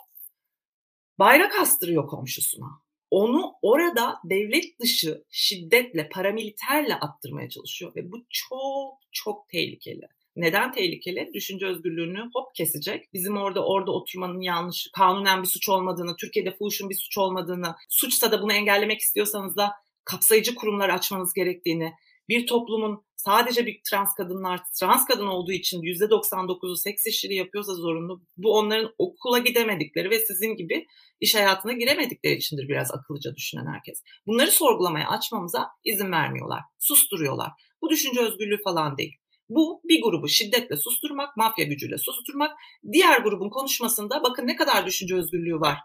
[1.18, 2.66] Bayrak astırıyor komşusuna.
[3.10, 10.08] Onu orada devlet dışı şiddetle, paramiliterle attırmaya çalışıyor ve bu çok çok tehlikeli.
[10.36, 11.30] Neden tehlikeli?
[11.34, 13.04] Düşünce özgürlüğünü hop kesecek.
[13.12, 18.32] Bizim orada orada oturmanın yanlış, kanunen bir suç olmadığını, Türkiye'de fuhuşun bir suç olmadığını, suçsa
[18.32, 19.72] da bunu engellemek istiyorsanız da
[20.04, 21.92] kapsayıcı kurumlar açmanız gerektiğini,
[22.28, 28.22] bir toplumun sadece bir trans kadınlar trans kadın olduğu için %99'u seks işleri yapıyorsa zorunlu.
[28.36, 30.86] Bu onların okula gidemedikleri ve sizin gibi
[31.20, 34.02] iş hayatına giremedikleri içindir biraz akıllıca düşünen herkes.
[34.26, 36.60] Bunları sorgulamaya açmamıza izin vermiyorlar.
[36.78, 37.50] Susturuyorlar.
[37.82, 39.16] Bu düşünce özgürlüğü falan değil.
[39.48, 42.50] Bu bir grubu şiddetle susturmak, mafya gücüyle susturmak,
[42.92, 45.78] diğer grubun konuşmasında bakın ne kadar düşünce özgürlüğü var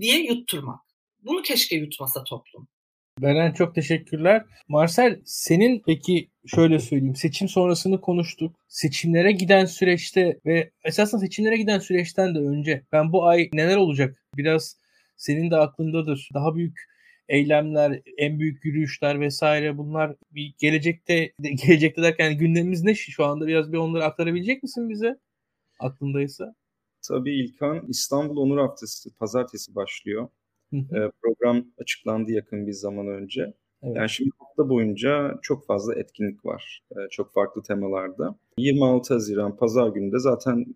[0.00, 0.80] diye yutturmak.
[1.22, 2.68] Bunu keşke yutmasa toplum.
[3.20, 4.44] Beren çok teşekkürler.
[4.68, 8.56] Marcel senin peki şöyle söyleyeyim seçim sonrasını konuştuk.
[8.68, 14.22] Seçimlere giden süreçte ve esasında seçimlere giden süreçten de önce ben bu ay neler olacak
[14.36, 14.76] biraz
[15.16, 16.28] senin de aklındadır.
[16.34, 16.95] Daha büyük
[17.28, 21.32] eylemler, en büyük yürüyüşler vesaire bunlar bir gelecekte
[21.66, 25.18] gelecekte derken gündemimiz ne şu anda biraz bir onları aktarabilecek misin bize
[25.80, 26.54] aklındaysa?
[27.08, 30.28] Tabii İlkan İstanbul Onur Haftası pazartesi başlıyor.
[30.70, 33.54] Hı program açıklandı yakın bir zaman önce.
[33.82, 33.96] Evet.
[33.96, 36.82] Yani şimdi hafta boyunca çok fazla etkinlik var.
[37.10, 38.38] Çok farklı temalarda.
[38.58, 40.66] 26 Haziran pazar günü de zaten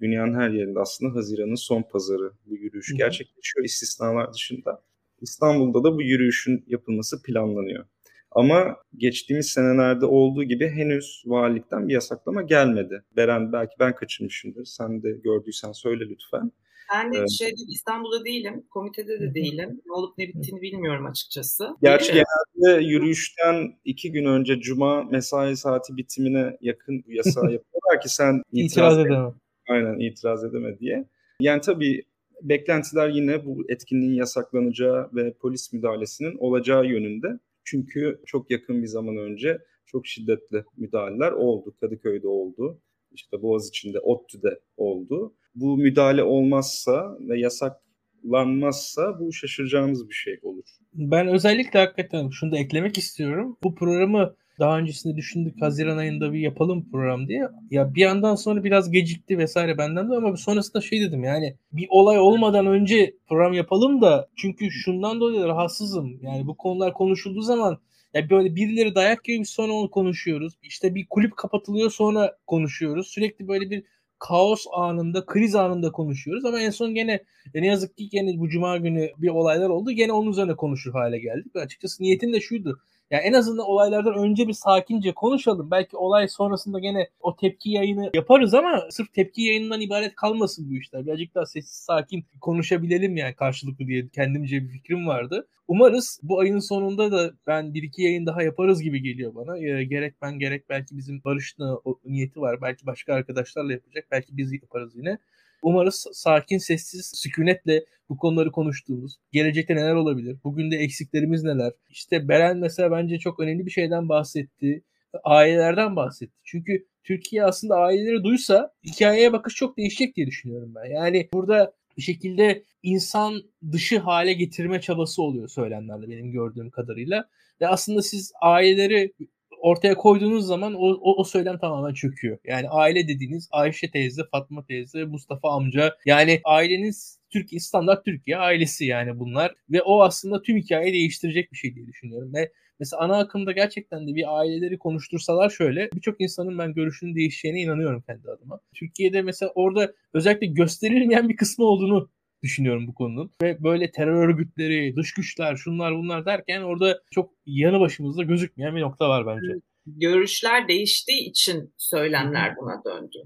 [0.00, 4.82] dünyanın her yerinde aslında Haziran'ın son pazarı bu yürüyüş gerçekleşiyor istisnalar dışında.
[5.20, 7.84] İstanbul'da da bu yürüyüşün yapılması planlanıyor.
[8.32, 13.04] Ama geçtiğimiz senelerde olduğu gibi henüz valilikten bir yasaklama gelmedi.
[13.16, 14.64] Beren belki ben kaçırmışımdır.
[14.64, 16.52] Sen de gördüysen söyle lütfen.
[16.94, 17.30] Ben de evet.
[17.30, 19.80] şeyde İstanbul'da değilim, komitede de değilim.
[19.86, 21.68] Ne olup ne bittiğini bilmiyorum açıkçası.
[21.82, 28.42] Gerçi genelde yürüyüşten iki gün önce Cuma mesai saati bitimine yakın yasa yapıyorlar ki sen
[28.52, 29.32] itiraz, itiraz edeme.
[29.68, 31.08] Aynen itiraz edeme diye.
[31.40, 32.02] Yani tabii
[32.42, 37.28] beklentiler yine bu etkinliğin yasaklanacağı ve polis müdahalesinin olacağı yönünde.
[37.64, 41.74] Çünkü çok yakın bir zaman önce çok şiddetli müdahaleler oldu.
[41.80, 42.80] Kadıköy'de oldu.
[43.12, 50.64] İşte Boğaziçi'nde, ODTÜ'de oldu bu müdahale olmazsa ve yasaklanmazsa bu şaşıracağımız bir şey olur.
[50.92, 53.56] Ben özellikle hakikaten şunu da eklemek istiyorum.
[53.62, 57.48] Bu programı daha öncesinde düşündük Haziran ayında bir yapalım program diye.
[57.70, 61.86] Ya bir yandan sonra biraz gecikti vesaire benden de ama sonrasında şey dedim yani bir
[61.90, 66.18] olay olmadan önce program yapalım da çünkü şundan dolayı rahatsızım.
[66.22, 67.78] Yani bu konular konuşulduğu zaman
[68.14, 70.54] ya böyle birileri dayak yiyor sonra onu konuşuyoruz.
[70.62, 73.06] İşte bir kulüp kapatılıyor sonra konuşuyoruz.
[73.06, 73.84] Sürekli böyle bir
[74.18, 77.20] kaos anında, kriz anında konuşuyoruz ama en son gene
[77.54, 79.90] ne yazık ki gene bu cuma günü bir olaylar oldu.
[79.90, 81.56] Gene onun üzerine konuşur hale geldik.
[81.56, 82.80] Ve açıkçası niyetim de şuydu.
[83.10, 85.70] Yani en azından olaylardan önce bir sakince konuşalım.
[85.70, 90.74] Belki olay sonrasında gene o tepki yayını yaparız ama sırf tepki yayınından ibaret kalmasın bu
[90.74, 91.06] işler.
[91.06, 95.48] Birazcık daha sessiz sakin konuşabilelim yani karşılıklı diye kendimce bir fikrim vardı.
[95.68, 99.58] Umarız bu ayın sonunda da ben bir iki yayın daha yaparız gibi geliyor bana.
[99.58, 102.62] E, gerek ben gerek belki bizim Barış'la niyeti var.
[102.62, 104.06] Belki başka arkadaşlarla yapacak.
[104.10, 105.18] Belki biz yaparız yine.
[105.62, 111.72] Umarız sakin, sessiz, sükunetle bu konuları konuştuğumuz, gelecekte neler olabilir, bugün de eksiklerimiz neler.
[111.88, 114.82] İşte Beren mesela bence çok önemli bir şeyden bahsetti.
[115.24, 116.32] Ailelerden bahsetti.
[116.44, 120.90] Çünkü Türkiye aslında aileleri duysa hikayeye bakış çok değişecek diye düşünüyorum ben.
[120.90, 123.42] Yani burada bir şekilde insan
[123.72, 127.28] dışı hale getirme çabası oluyor söylemlerde benim gördüğüm kadarıyla.
[127.60, 129.12] Ve aslında siz aileleri
[129.60, 132.38] ortaya koyduğunuz zaman o, o, o söylem tamamen çöküyor.
[132.44, 138.84] Yani aile dediğiniz Ayşe teyze, Fatma teyze, Mustafa amca yani aileniz Türkiye standart Türkiye ailesi
[138.84, 143.18] yani bunlar ve o aslında tüm hikayeyi değiştirecek bir şey diye düşünüyorum ve mesela ana
[143.18, 148.60] akımda gerçekten de bir aileleri konuştursalar şöyle birçok insanın ben görüşünün değişeceğine inanıyorum kendi adıma.
[148.74, 152.10] Türkiye'de mesela orada özellikle gösterilmeyen bir kısmı olduğunu
[152.42, 153.30] düşünüyorum bu konunun.
[153.42, 158.80] Ve böyle terör örgütleri, dış güçler, şunlar bunlar derken orada çok yanı başımızda gözükmeyen bir
[158.80, 159.60] nokta var bence.
[159.86, 163.18] Görüşler değiştiği için söylemler buna döndü.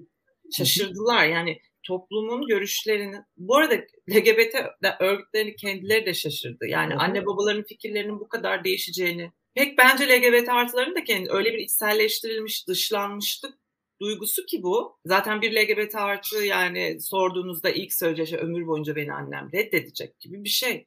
[0.57, 3.75] Şaşırdılar yani toplumun görüşlerini bu arada
[4.11, 4.55] LGBT
[5.01, 6.67] örgütlerini kendileri de şaşırdı.
[6.67, 11.59] Yani anne babaların fikirlerinin bu kadar değişeceğini pek bence LGBT artıların da kendi öyle bir
[11.59, 13.55] içselleştirilmiş dışlanmışlık
[14.01, 14.99] duygusu ki bu.
[15.05, 20.45] Zaten bir LGBT artı yani sorduğunuzda ilk söyleyeceği şey ömür boyunca beni annem reddedecek gibi
[20.45, 20.87] bir şey.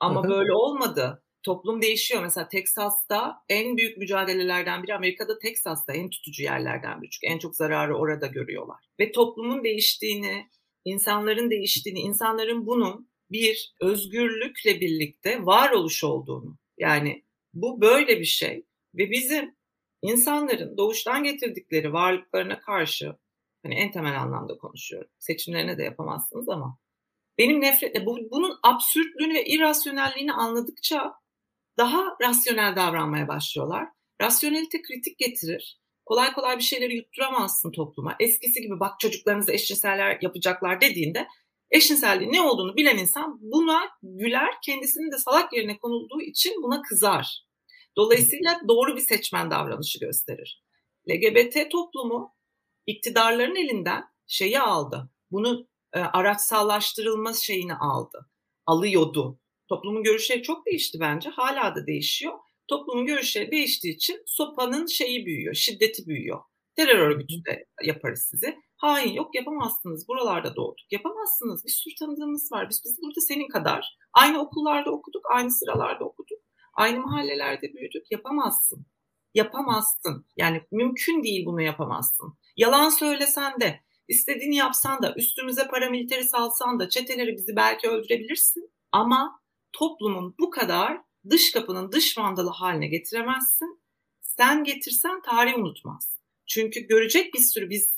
[0.00, 1.22] Ama böyle olmadı.
[1.42, 2.22] Toplum değişiyor.
[2.22, 7.10] Mesela Teksas'ta en büyük mücadelelerden biri Amerika'da Teksas'ta en tutucu yerlerden biri.
[7.10, 8.84] Çünkü en çok zararı orada görüyorlar.
[9.00, 10.46] Ve toplumun değiştiğini,
[10.84, 16.58] insanların değiştiğini, insanların bunun bir özgürlükle birlikte varoluş olduğunu.
[16.78, 17.24] Yani
[17.54, 19.54] bu böyle bir şey ve bizim
[20.02, 23.16] insanların doğuştan getirdikleri varlıklarına karşı
[23.62, 25.10] hani en temel anlamda konuşuyorum.
[25.18, 26.78] Seçimlerine de yapamazsınız ama
[27.38, 31.14] benim nefretle bu, bunun absürtlüğünü ve irrasyonelliğini anladıkça
[31.78, 33.88] daha rasyonel davranmaya başlıyorlar.
[34.20, 35.80] Rasyonelite kritik getirir.
[36.04, 38.16] kolay kolay bir şeyleri yutturamazsın topluma.
[38.20, 41.28] Eskisi gibi bak çocuklarınızı eşcinseller yapacaklar dediğinde
[41.70, 47.49] eşcinselliğin ne olduğunu bilen insan buna güler, kendisinin de salak yerine konulduğu için buna kızar.
[47.96, 50.64] Dolayısıyla doğru bir seçmen davranışı gösterir.
[51.10, 52.34] LGBT toplumu
[52.86, 55.10] iktidarların elinden şeyi aldı.
[55.30, 58.30] Bunu e, araçsallaştırılma şeyini aldı.
[58.66, 59.38] Alıyordu.
[59.68, 61.30] Toplumun görüşleri çok değişti bence.
[61.30, 62.38] Hala da değişiyor.
[62.68, 66.40] Toplumun görüşleri değiştiği için sopanın şeyi büyüyor, şiddeti büyüyor.
[66.76, 68.56] Terör örgütü de yaparız sizi.
[68.76, 70.08] Hain yok yapamazsınız.
[70.08, 70.92] Buralarda doğduk.
[70.92, 71.64] Yapamazsınız.
[71.64, 72.70] Bir sürü tanıdığımız var.
[72.70, 76.39] Biz, biz burada senin kadar aynı okullarda okuduk, aynı sıralarda okuduk.
[76.80, 78.06] Aynı mahallelerde büyüdük.
[78.10, 78.86] Yapamazsın.
[79.34, 80.26] Yapamazsın.
[80.36, 82.38] Yani mümkün değil bunu yapamazsın.
[82.56, 88.70] Yalan söylesen de, istediğini yapsan da, üstümüze paramiliteri salsan da, çeteleri bizi belki öldürebilirsin.
[88.92, 89.40] Ama
[89.72, 91.00] toplumun bu kadar
[91.30, 93.80] dış kapının dış vandalı haline getiremezsin.
[94.20, 96.18] Sen getirsen tarih unutmaz.
[96.46, 97.90] Çünkü görecek bir sürü biz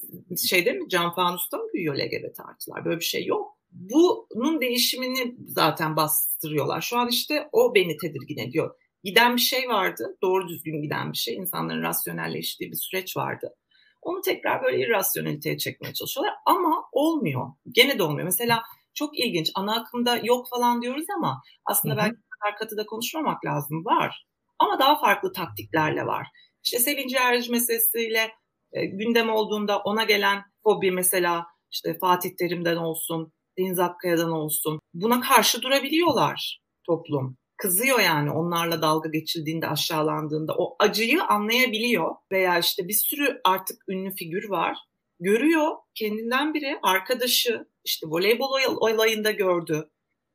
[0.51, 2.85] şeyde mi cam fanusta mı büyüyor LGBT artılar?
[2.85, 3.59] Böyle bir şey yok.
[3.73, 6.81] Bunun değişimini zaten bastırıyorlar.
[6.81, 8.75] Şu an işte o beni tedirgin ediyor.
[9.05, 10.19] Giden bir şey vardı.
[10.23, 11.35] Doğru düzgün giden bir şey.
[11.35, 13.55] İnsanların rasyonelleştiği bir süreç vardı.
[14.03, 16.35] Onu tekrar böyle irrasyoneliteye çekmeye çalışıyorlar.
[16.47, 17.47] Ama olmuyor.
[17.71, 18.25] Gene de olmuyor.
[18.25, 18.63] Mesela
[18.95, 19.51] çok ilginç.
[19.55, 22.03] Ana akımda yok falan diyoruz ama aslında Hı-hı.
[22.03, 23.85] belki kadar katı da konuşmamak lazım.
[23.85, 24.27] Var.
[24.59, 26.27] Ama daha farklı taktiklerle var.
[26.65, 28.31] İşte Sevinci Erci meselesiyle
[28.73, 34.81] e, gündem olduğunda ona gelen fobi mesela işte Fatih Terim'den olsun, Deniz Akkaya'dan olsun.
[34.95, 37.37] Buna karşı durabiliyorlar toplum.
[37.57, 40.55] Kızıyor yani onlarla dalga geçildiğinde, aşağılandığında.
[40.59, 42.15] O acıyı anlayabiliyor.
[42.33, 44.79] Veya işte bir sürü artık ünlü figür var.
[45.21, 48.51] Görüyor kendinden biri arkadaşı işte voleybol
[48.81, 49.91] olayında gördü.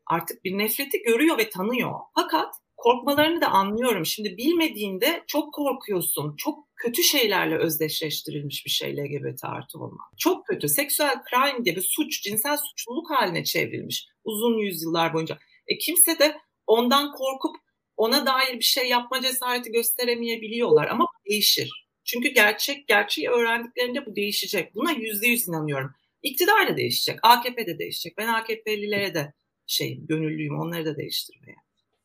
[0.06, 1.92] Artık bir nefreti görüyor ve tanıyor.
[2.16, 4.06] Fakat korkmalarını da anlıyorum.
[4.06, 6.36] Şimdi bilmediğinde çok korkuyorsun.
[6.36, 10.18] Çok kötü şeylerle özdeşleştirilmiş bir şey LGBT artı olmak.
[10.18, 10.70] Çok kötü.
[10.70, 15.40] Seksüel crime gibi suç, cinsel suçluluk haline çevrilmiş uzun yüzyıllar boyunca.
[15.68, 17.56] E kimse de ondan korkup
[17.98, 21.88] ona dair bir şey yapma cesareti gösteremeyebiliyorlar ama bu değişir.
[22.04, 24.76] Çünkü gerçek, gerçeği öğrendiklerinde bu değişecek.
[24.76, 25.92] Buna yüzde yüz inanıyorum.
[26.24, 28.18] İktidar da değişecek, AKP de değişecek.
[28.18, 29.34] Ben AKP'lilere de
[29.68, 31.56] şeyim, gönüllüyüm onları da değiştirmeye.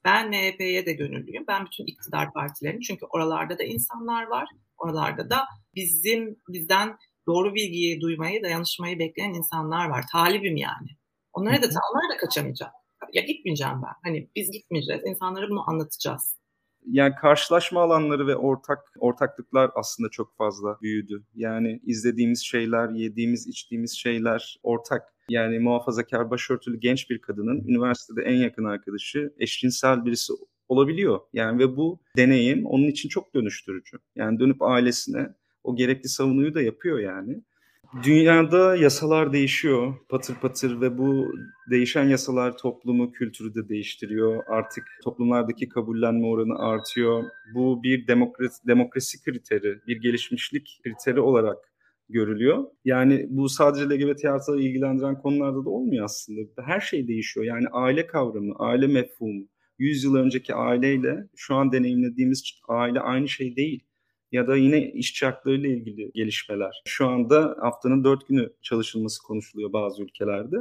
[0.05, 1.45] Ben MHP'ye de gönüllüyüm.
[1.49, 4.49] Ben bütün iktidar partilerini çünkü oralarda da insanlar var.
[4.79, 5.45] Oralarda da
[5.75, 6.97] bizim bizden
[7.27, 10.05] doğru bilgiyi duymayı, dayanışmayı bekleyen insanlar var.
[10.13, 10.89] Talibim yani.
[11.33, 12.73] Onlara da onlara da kaçamayacağım.
[13.13, 13.95] Ya gitmeyeceğim ben.
[14.05, 15.03] Hani biz gitmeyeceğiz.
[15.05, 16.42] İnsanlara bunu anlatacağız
[16.87, 21.23] yani karşılaşma alanları ve ortak ortaklıklar aslında çok fazla büyüdü.
[21.35, 25.03] Yani izlediğimiz şeyler, yediğimiz, içtiğimiz şeyler ortak.
[25.29, 30.33] Yani muhafazakar başörtülü genç bir kadının üniversitede en yakın arkadaşı eşcinsel birisi
[30.69, 31.21] olabiliyor.
[31.33, 33.99] Yani ve bu deneyim onun için çok dönüştürücü.
[34.17, 37.43] Yani dönüp ailesine o gerekli savunuyu da yapıyor yani.
[38.01, 41.33] Dünyada yasalar değişiyor patır patır ve bu
[41.71, 44.45] değişen yasalar toplumu, kültürü de değiştiriyor.
[44.47, 47.25] Artık toplumlardaki kabullenme oranı artıyor.
[47.55, 51.59] Bu bir demokrasi, demokrasi kriteri, bir gelişmişlik kriteri olarak
[52.09, 52.65] görülüyor.
[52.85, 56.41] Yani bu sadece LGBT artıları ilgilendiren konularda da olmuyor aslında.
[56.65, 57.47] Her şey değişiyor.
[57.47, 63.57] Yani aile kavramı, aile mefhumu, 100 yıl önceki aileyle şu an deneyimlediğimiz aile aynı şey
[63.57, 63.85] değil
[64.33, 66.83] ya da yine işçi hakları ile ilgili gelişmeler.
[66.87, 70.57] Şu anda haftanın dört günü çalışılması konuşuluyor bazı ülkelerde.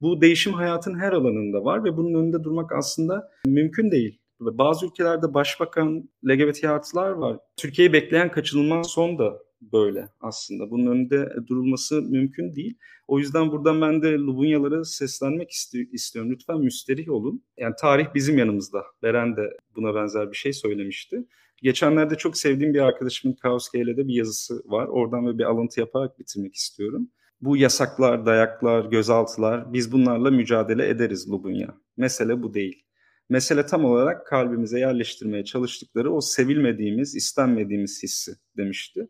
[0.00, 4.18] Bu değişim hayatın her alanında var ve bunun önünde durmak aslında mümkün değil.
[4.40, 7.38] Bazı ülkelerde başbakan LGBT artılar var.
[7.56, 10.70] Türkiye'yi bekleyen kaçınılmaz son da böyle aslında.
[10.70, 12.78] Bunun önünde durulması mümkün değil.
[13.08, 15.50] O yüzden buradan ben de Lubunyalara seslenmek
[15.92, 16.30] istiyorum.
[16.30, 17.42] Lütfen müsterih olun.
[17.56, 18.84] Yani tarih bizim yanımızda.
[19.02, 21.24] Beren de buna benzer bir şey söylemişti.
[21.62, 24.86] Geçenlerde çok sevdiğim bir arkadaşımın Kauski'yle de bir yazısı var.
[24.86, 27.08] Oradan ve bir alıntı yaparak bitirmek istiyorum.
[27.40, 31.74] Bu yasaklar, dayaklar, gözaltılar biz bunlarla mücadele ederiz Lubunya.
[31.96, 32.84] Mesele bu değil.
[33.28, 39.08] Mesele tam olarak kalbimize yerleştirmeye çalıştıkları o sevilmediğimiz, istenmediğimiz hissi demişti.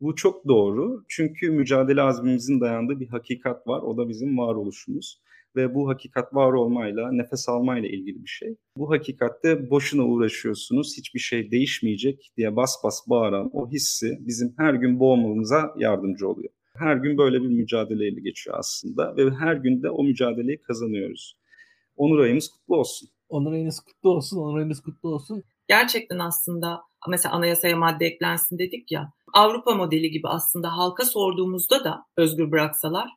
[0.00, 1.04] Bu çok doğru.
[1.08, 3.82] Çünkü mücadele azmimizin dayandığı bir hakikat var.
[3.82, 5.22] O da bizim varoluşumuz
[5.56, 8.56] ve bu hakikat var olmayla, nefes almayla ilgili bir şey.
[8.76, 14.74] Bu hakikatte boşuna uğraşıyorsunuz, hiçbir şey değişmeyecek diye bas bas bağıran o hissi bizim her
[14.74, 16.50] gün boğmamıza yardımcı oluyor.
[16.74, 21.36] Her gün böyle bir mücadeleyle geçiyor aslında ve her gün de o mücadeleyi kazanıyoruz.
[21.96, 23.08] Onur ayımız kutlu olsun.
[23.28, 25.42] Onur ayınız kutlu olsun, onur ayınız kutlu olsun.
[25.68, 29.12] Gerçekten aslında mesela anayasaya madde eklensin dedik ya.
[29.34, 33.08] Avrupa modeli gibi aslında halka sorduğumuzda da özgür bıraksalar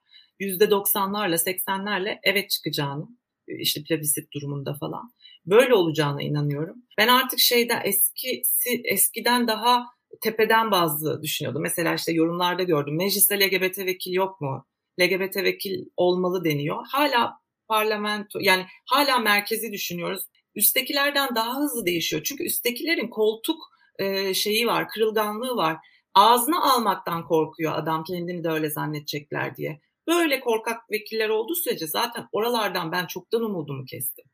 [0.42, 3.08] %90'larla 80'lerle evet çıkacağını
[3.48, 5.12] işte plebisit durumunda falan
[5.46, 6.76] böyle olacağına inanıyorum.
[6.98, 9.86] Ben artık şeyden eskisi eskiden daha
[10.22, 11.62] tepeden bazı düşünüyordum.
[11.62, 12.98] Mesela işte yorumlarda gördüm.
[12.98, 14.66] Mecliste LGBT vekil yok mu?
[15.02, 16.86] LGBT vekil olmalı deniyor.
[16.92, 17.34] Hala
[17.68, 20.24] parlamento yani hala merkezi düşünüyoruz.
[20.56, 22.24] Üsttekilerden daha hızlı değişiyor.
[22.24, 23.62] Çünkü üsttekilerin koltuk
[24.00, 25.78] e, şeyi var, kırılganlığı var.
[26.14, 29.82] Ağzına almaktan korkuyor adam kendini de öyle zannedecekler diye.
[30.08, 34.26] Böyle korkak vekiller olduğu sürece zaten oralardan ben çoktan umudumu kestim.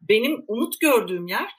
[0.00, 1.50] Benim umut gördüğüm yer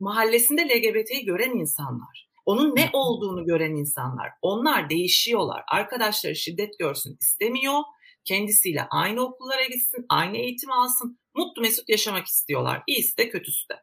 [0.00, 2.28] mahallesinde LGBT'yi gören insanlar.
[2.46, 4.30] Onun ne olduğunu gören insanlar.
[4.42, 5.62] Onlar değişiyorlar.
[5.68, 7.82] Arkadaşları şiddet görsün istemiyor.
[8.24, 11.18] Kendisiyle aynı okullara gitsin, aynı eğitim alsın.
[11.34, 12.82] Mutlu mesut yaşamak istiyorlar.
[12.86, 13.74] İyisi de kötüsü de.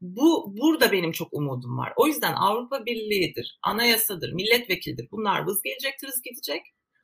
[0.00, 1.92] Bu burada benim çok umudum var.
[1.96, 5.08] O yüzden Avrupa Birliği'dir, anayasadır, milletvekildir.
[5.10, 6.62] Bunlar vız gelecektir, vız gidecek.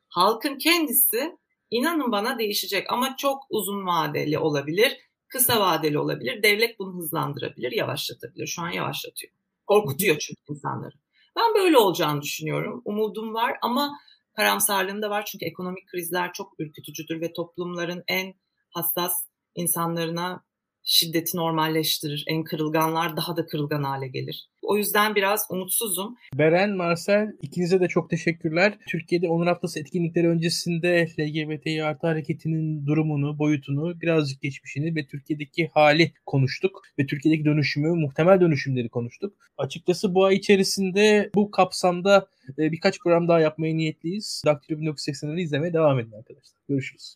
[0.09, 1.37] Halkın kendisi
[1.71, 4.97] inanın bana değişecek ama çok uzun vadeli olabilir,
[5.27, 6.43] kısa vadeli olabilir.
[6.43, 8.47] Devlet bunu hızlandırabilir, yavaşlatabilir.
[8.47, 9.33] Şu an yavaşlatıyor.
[9.67, 10.95] Korkutuyor çünkü insanları.
[11.35, 12.81] Ben böyle olacağını düşünüyorum.
[12.85, 13.99] Umudum var ama
[14.33, 15.25] karamsarlığım da var.
[15.25, 18.33] Çünkü ekonomik krizler çok ürkütücüdür ve toplumların en
[18.69, 19.13] hassas
[19.55, 20.43] insanlarına
[20.83, 22.23] şiddeti normalleştirir.
[22.27, 24.49] En kırılganlar daha da kırılgan hale gelir.
[24.63, 26.17] O yüzden biraz umutsuzum.
[26.33, 28.77] Beren, Marcel ikinize de çok teşekkürler.
[28.87, 36.13] Türkiye'de Onur Haftası etkinlikleri öncesinde LGBTİ artı hareketinin durumunu, boyutunu, birazcık geçmişini ve Türkiye'deki hali
[36.25, 36.81] konuştuk.
[36.99, 39.33] Ve Türkiye'deki dönüşümü, muhtemel dönüşümleri konuştuk.
[39.57, 44.43] Açıkçası bu ay içerisinde bu kapsamda e, birkaç program daha yapmaya niyetliyiz.
[44.45, 46.59] Daktilo 1980'leri izlemeye devam edin arkadaşlar.
[46.69, 47.15] Görüşürüz.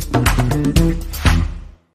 [0.00, 1.11] Thank you.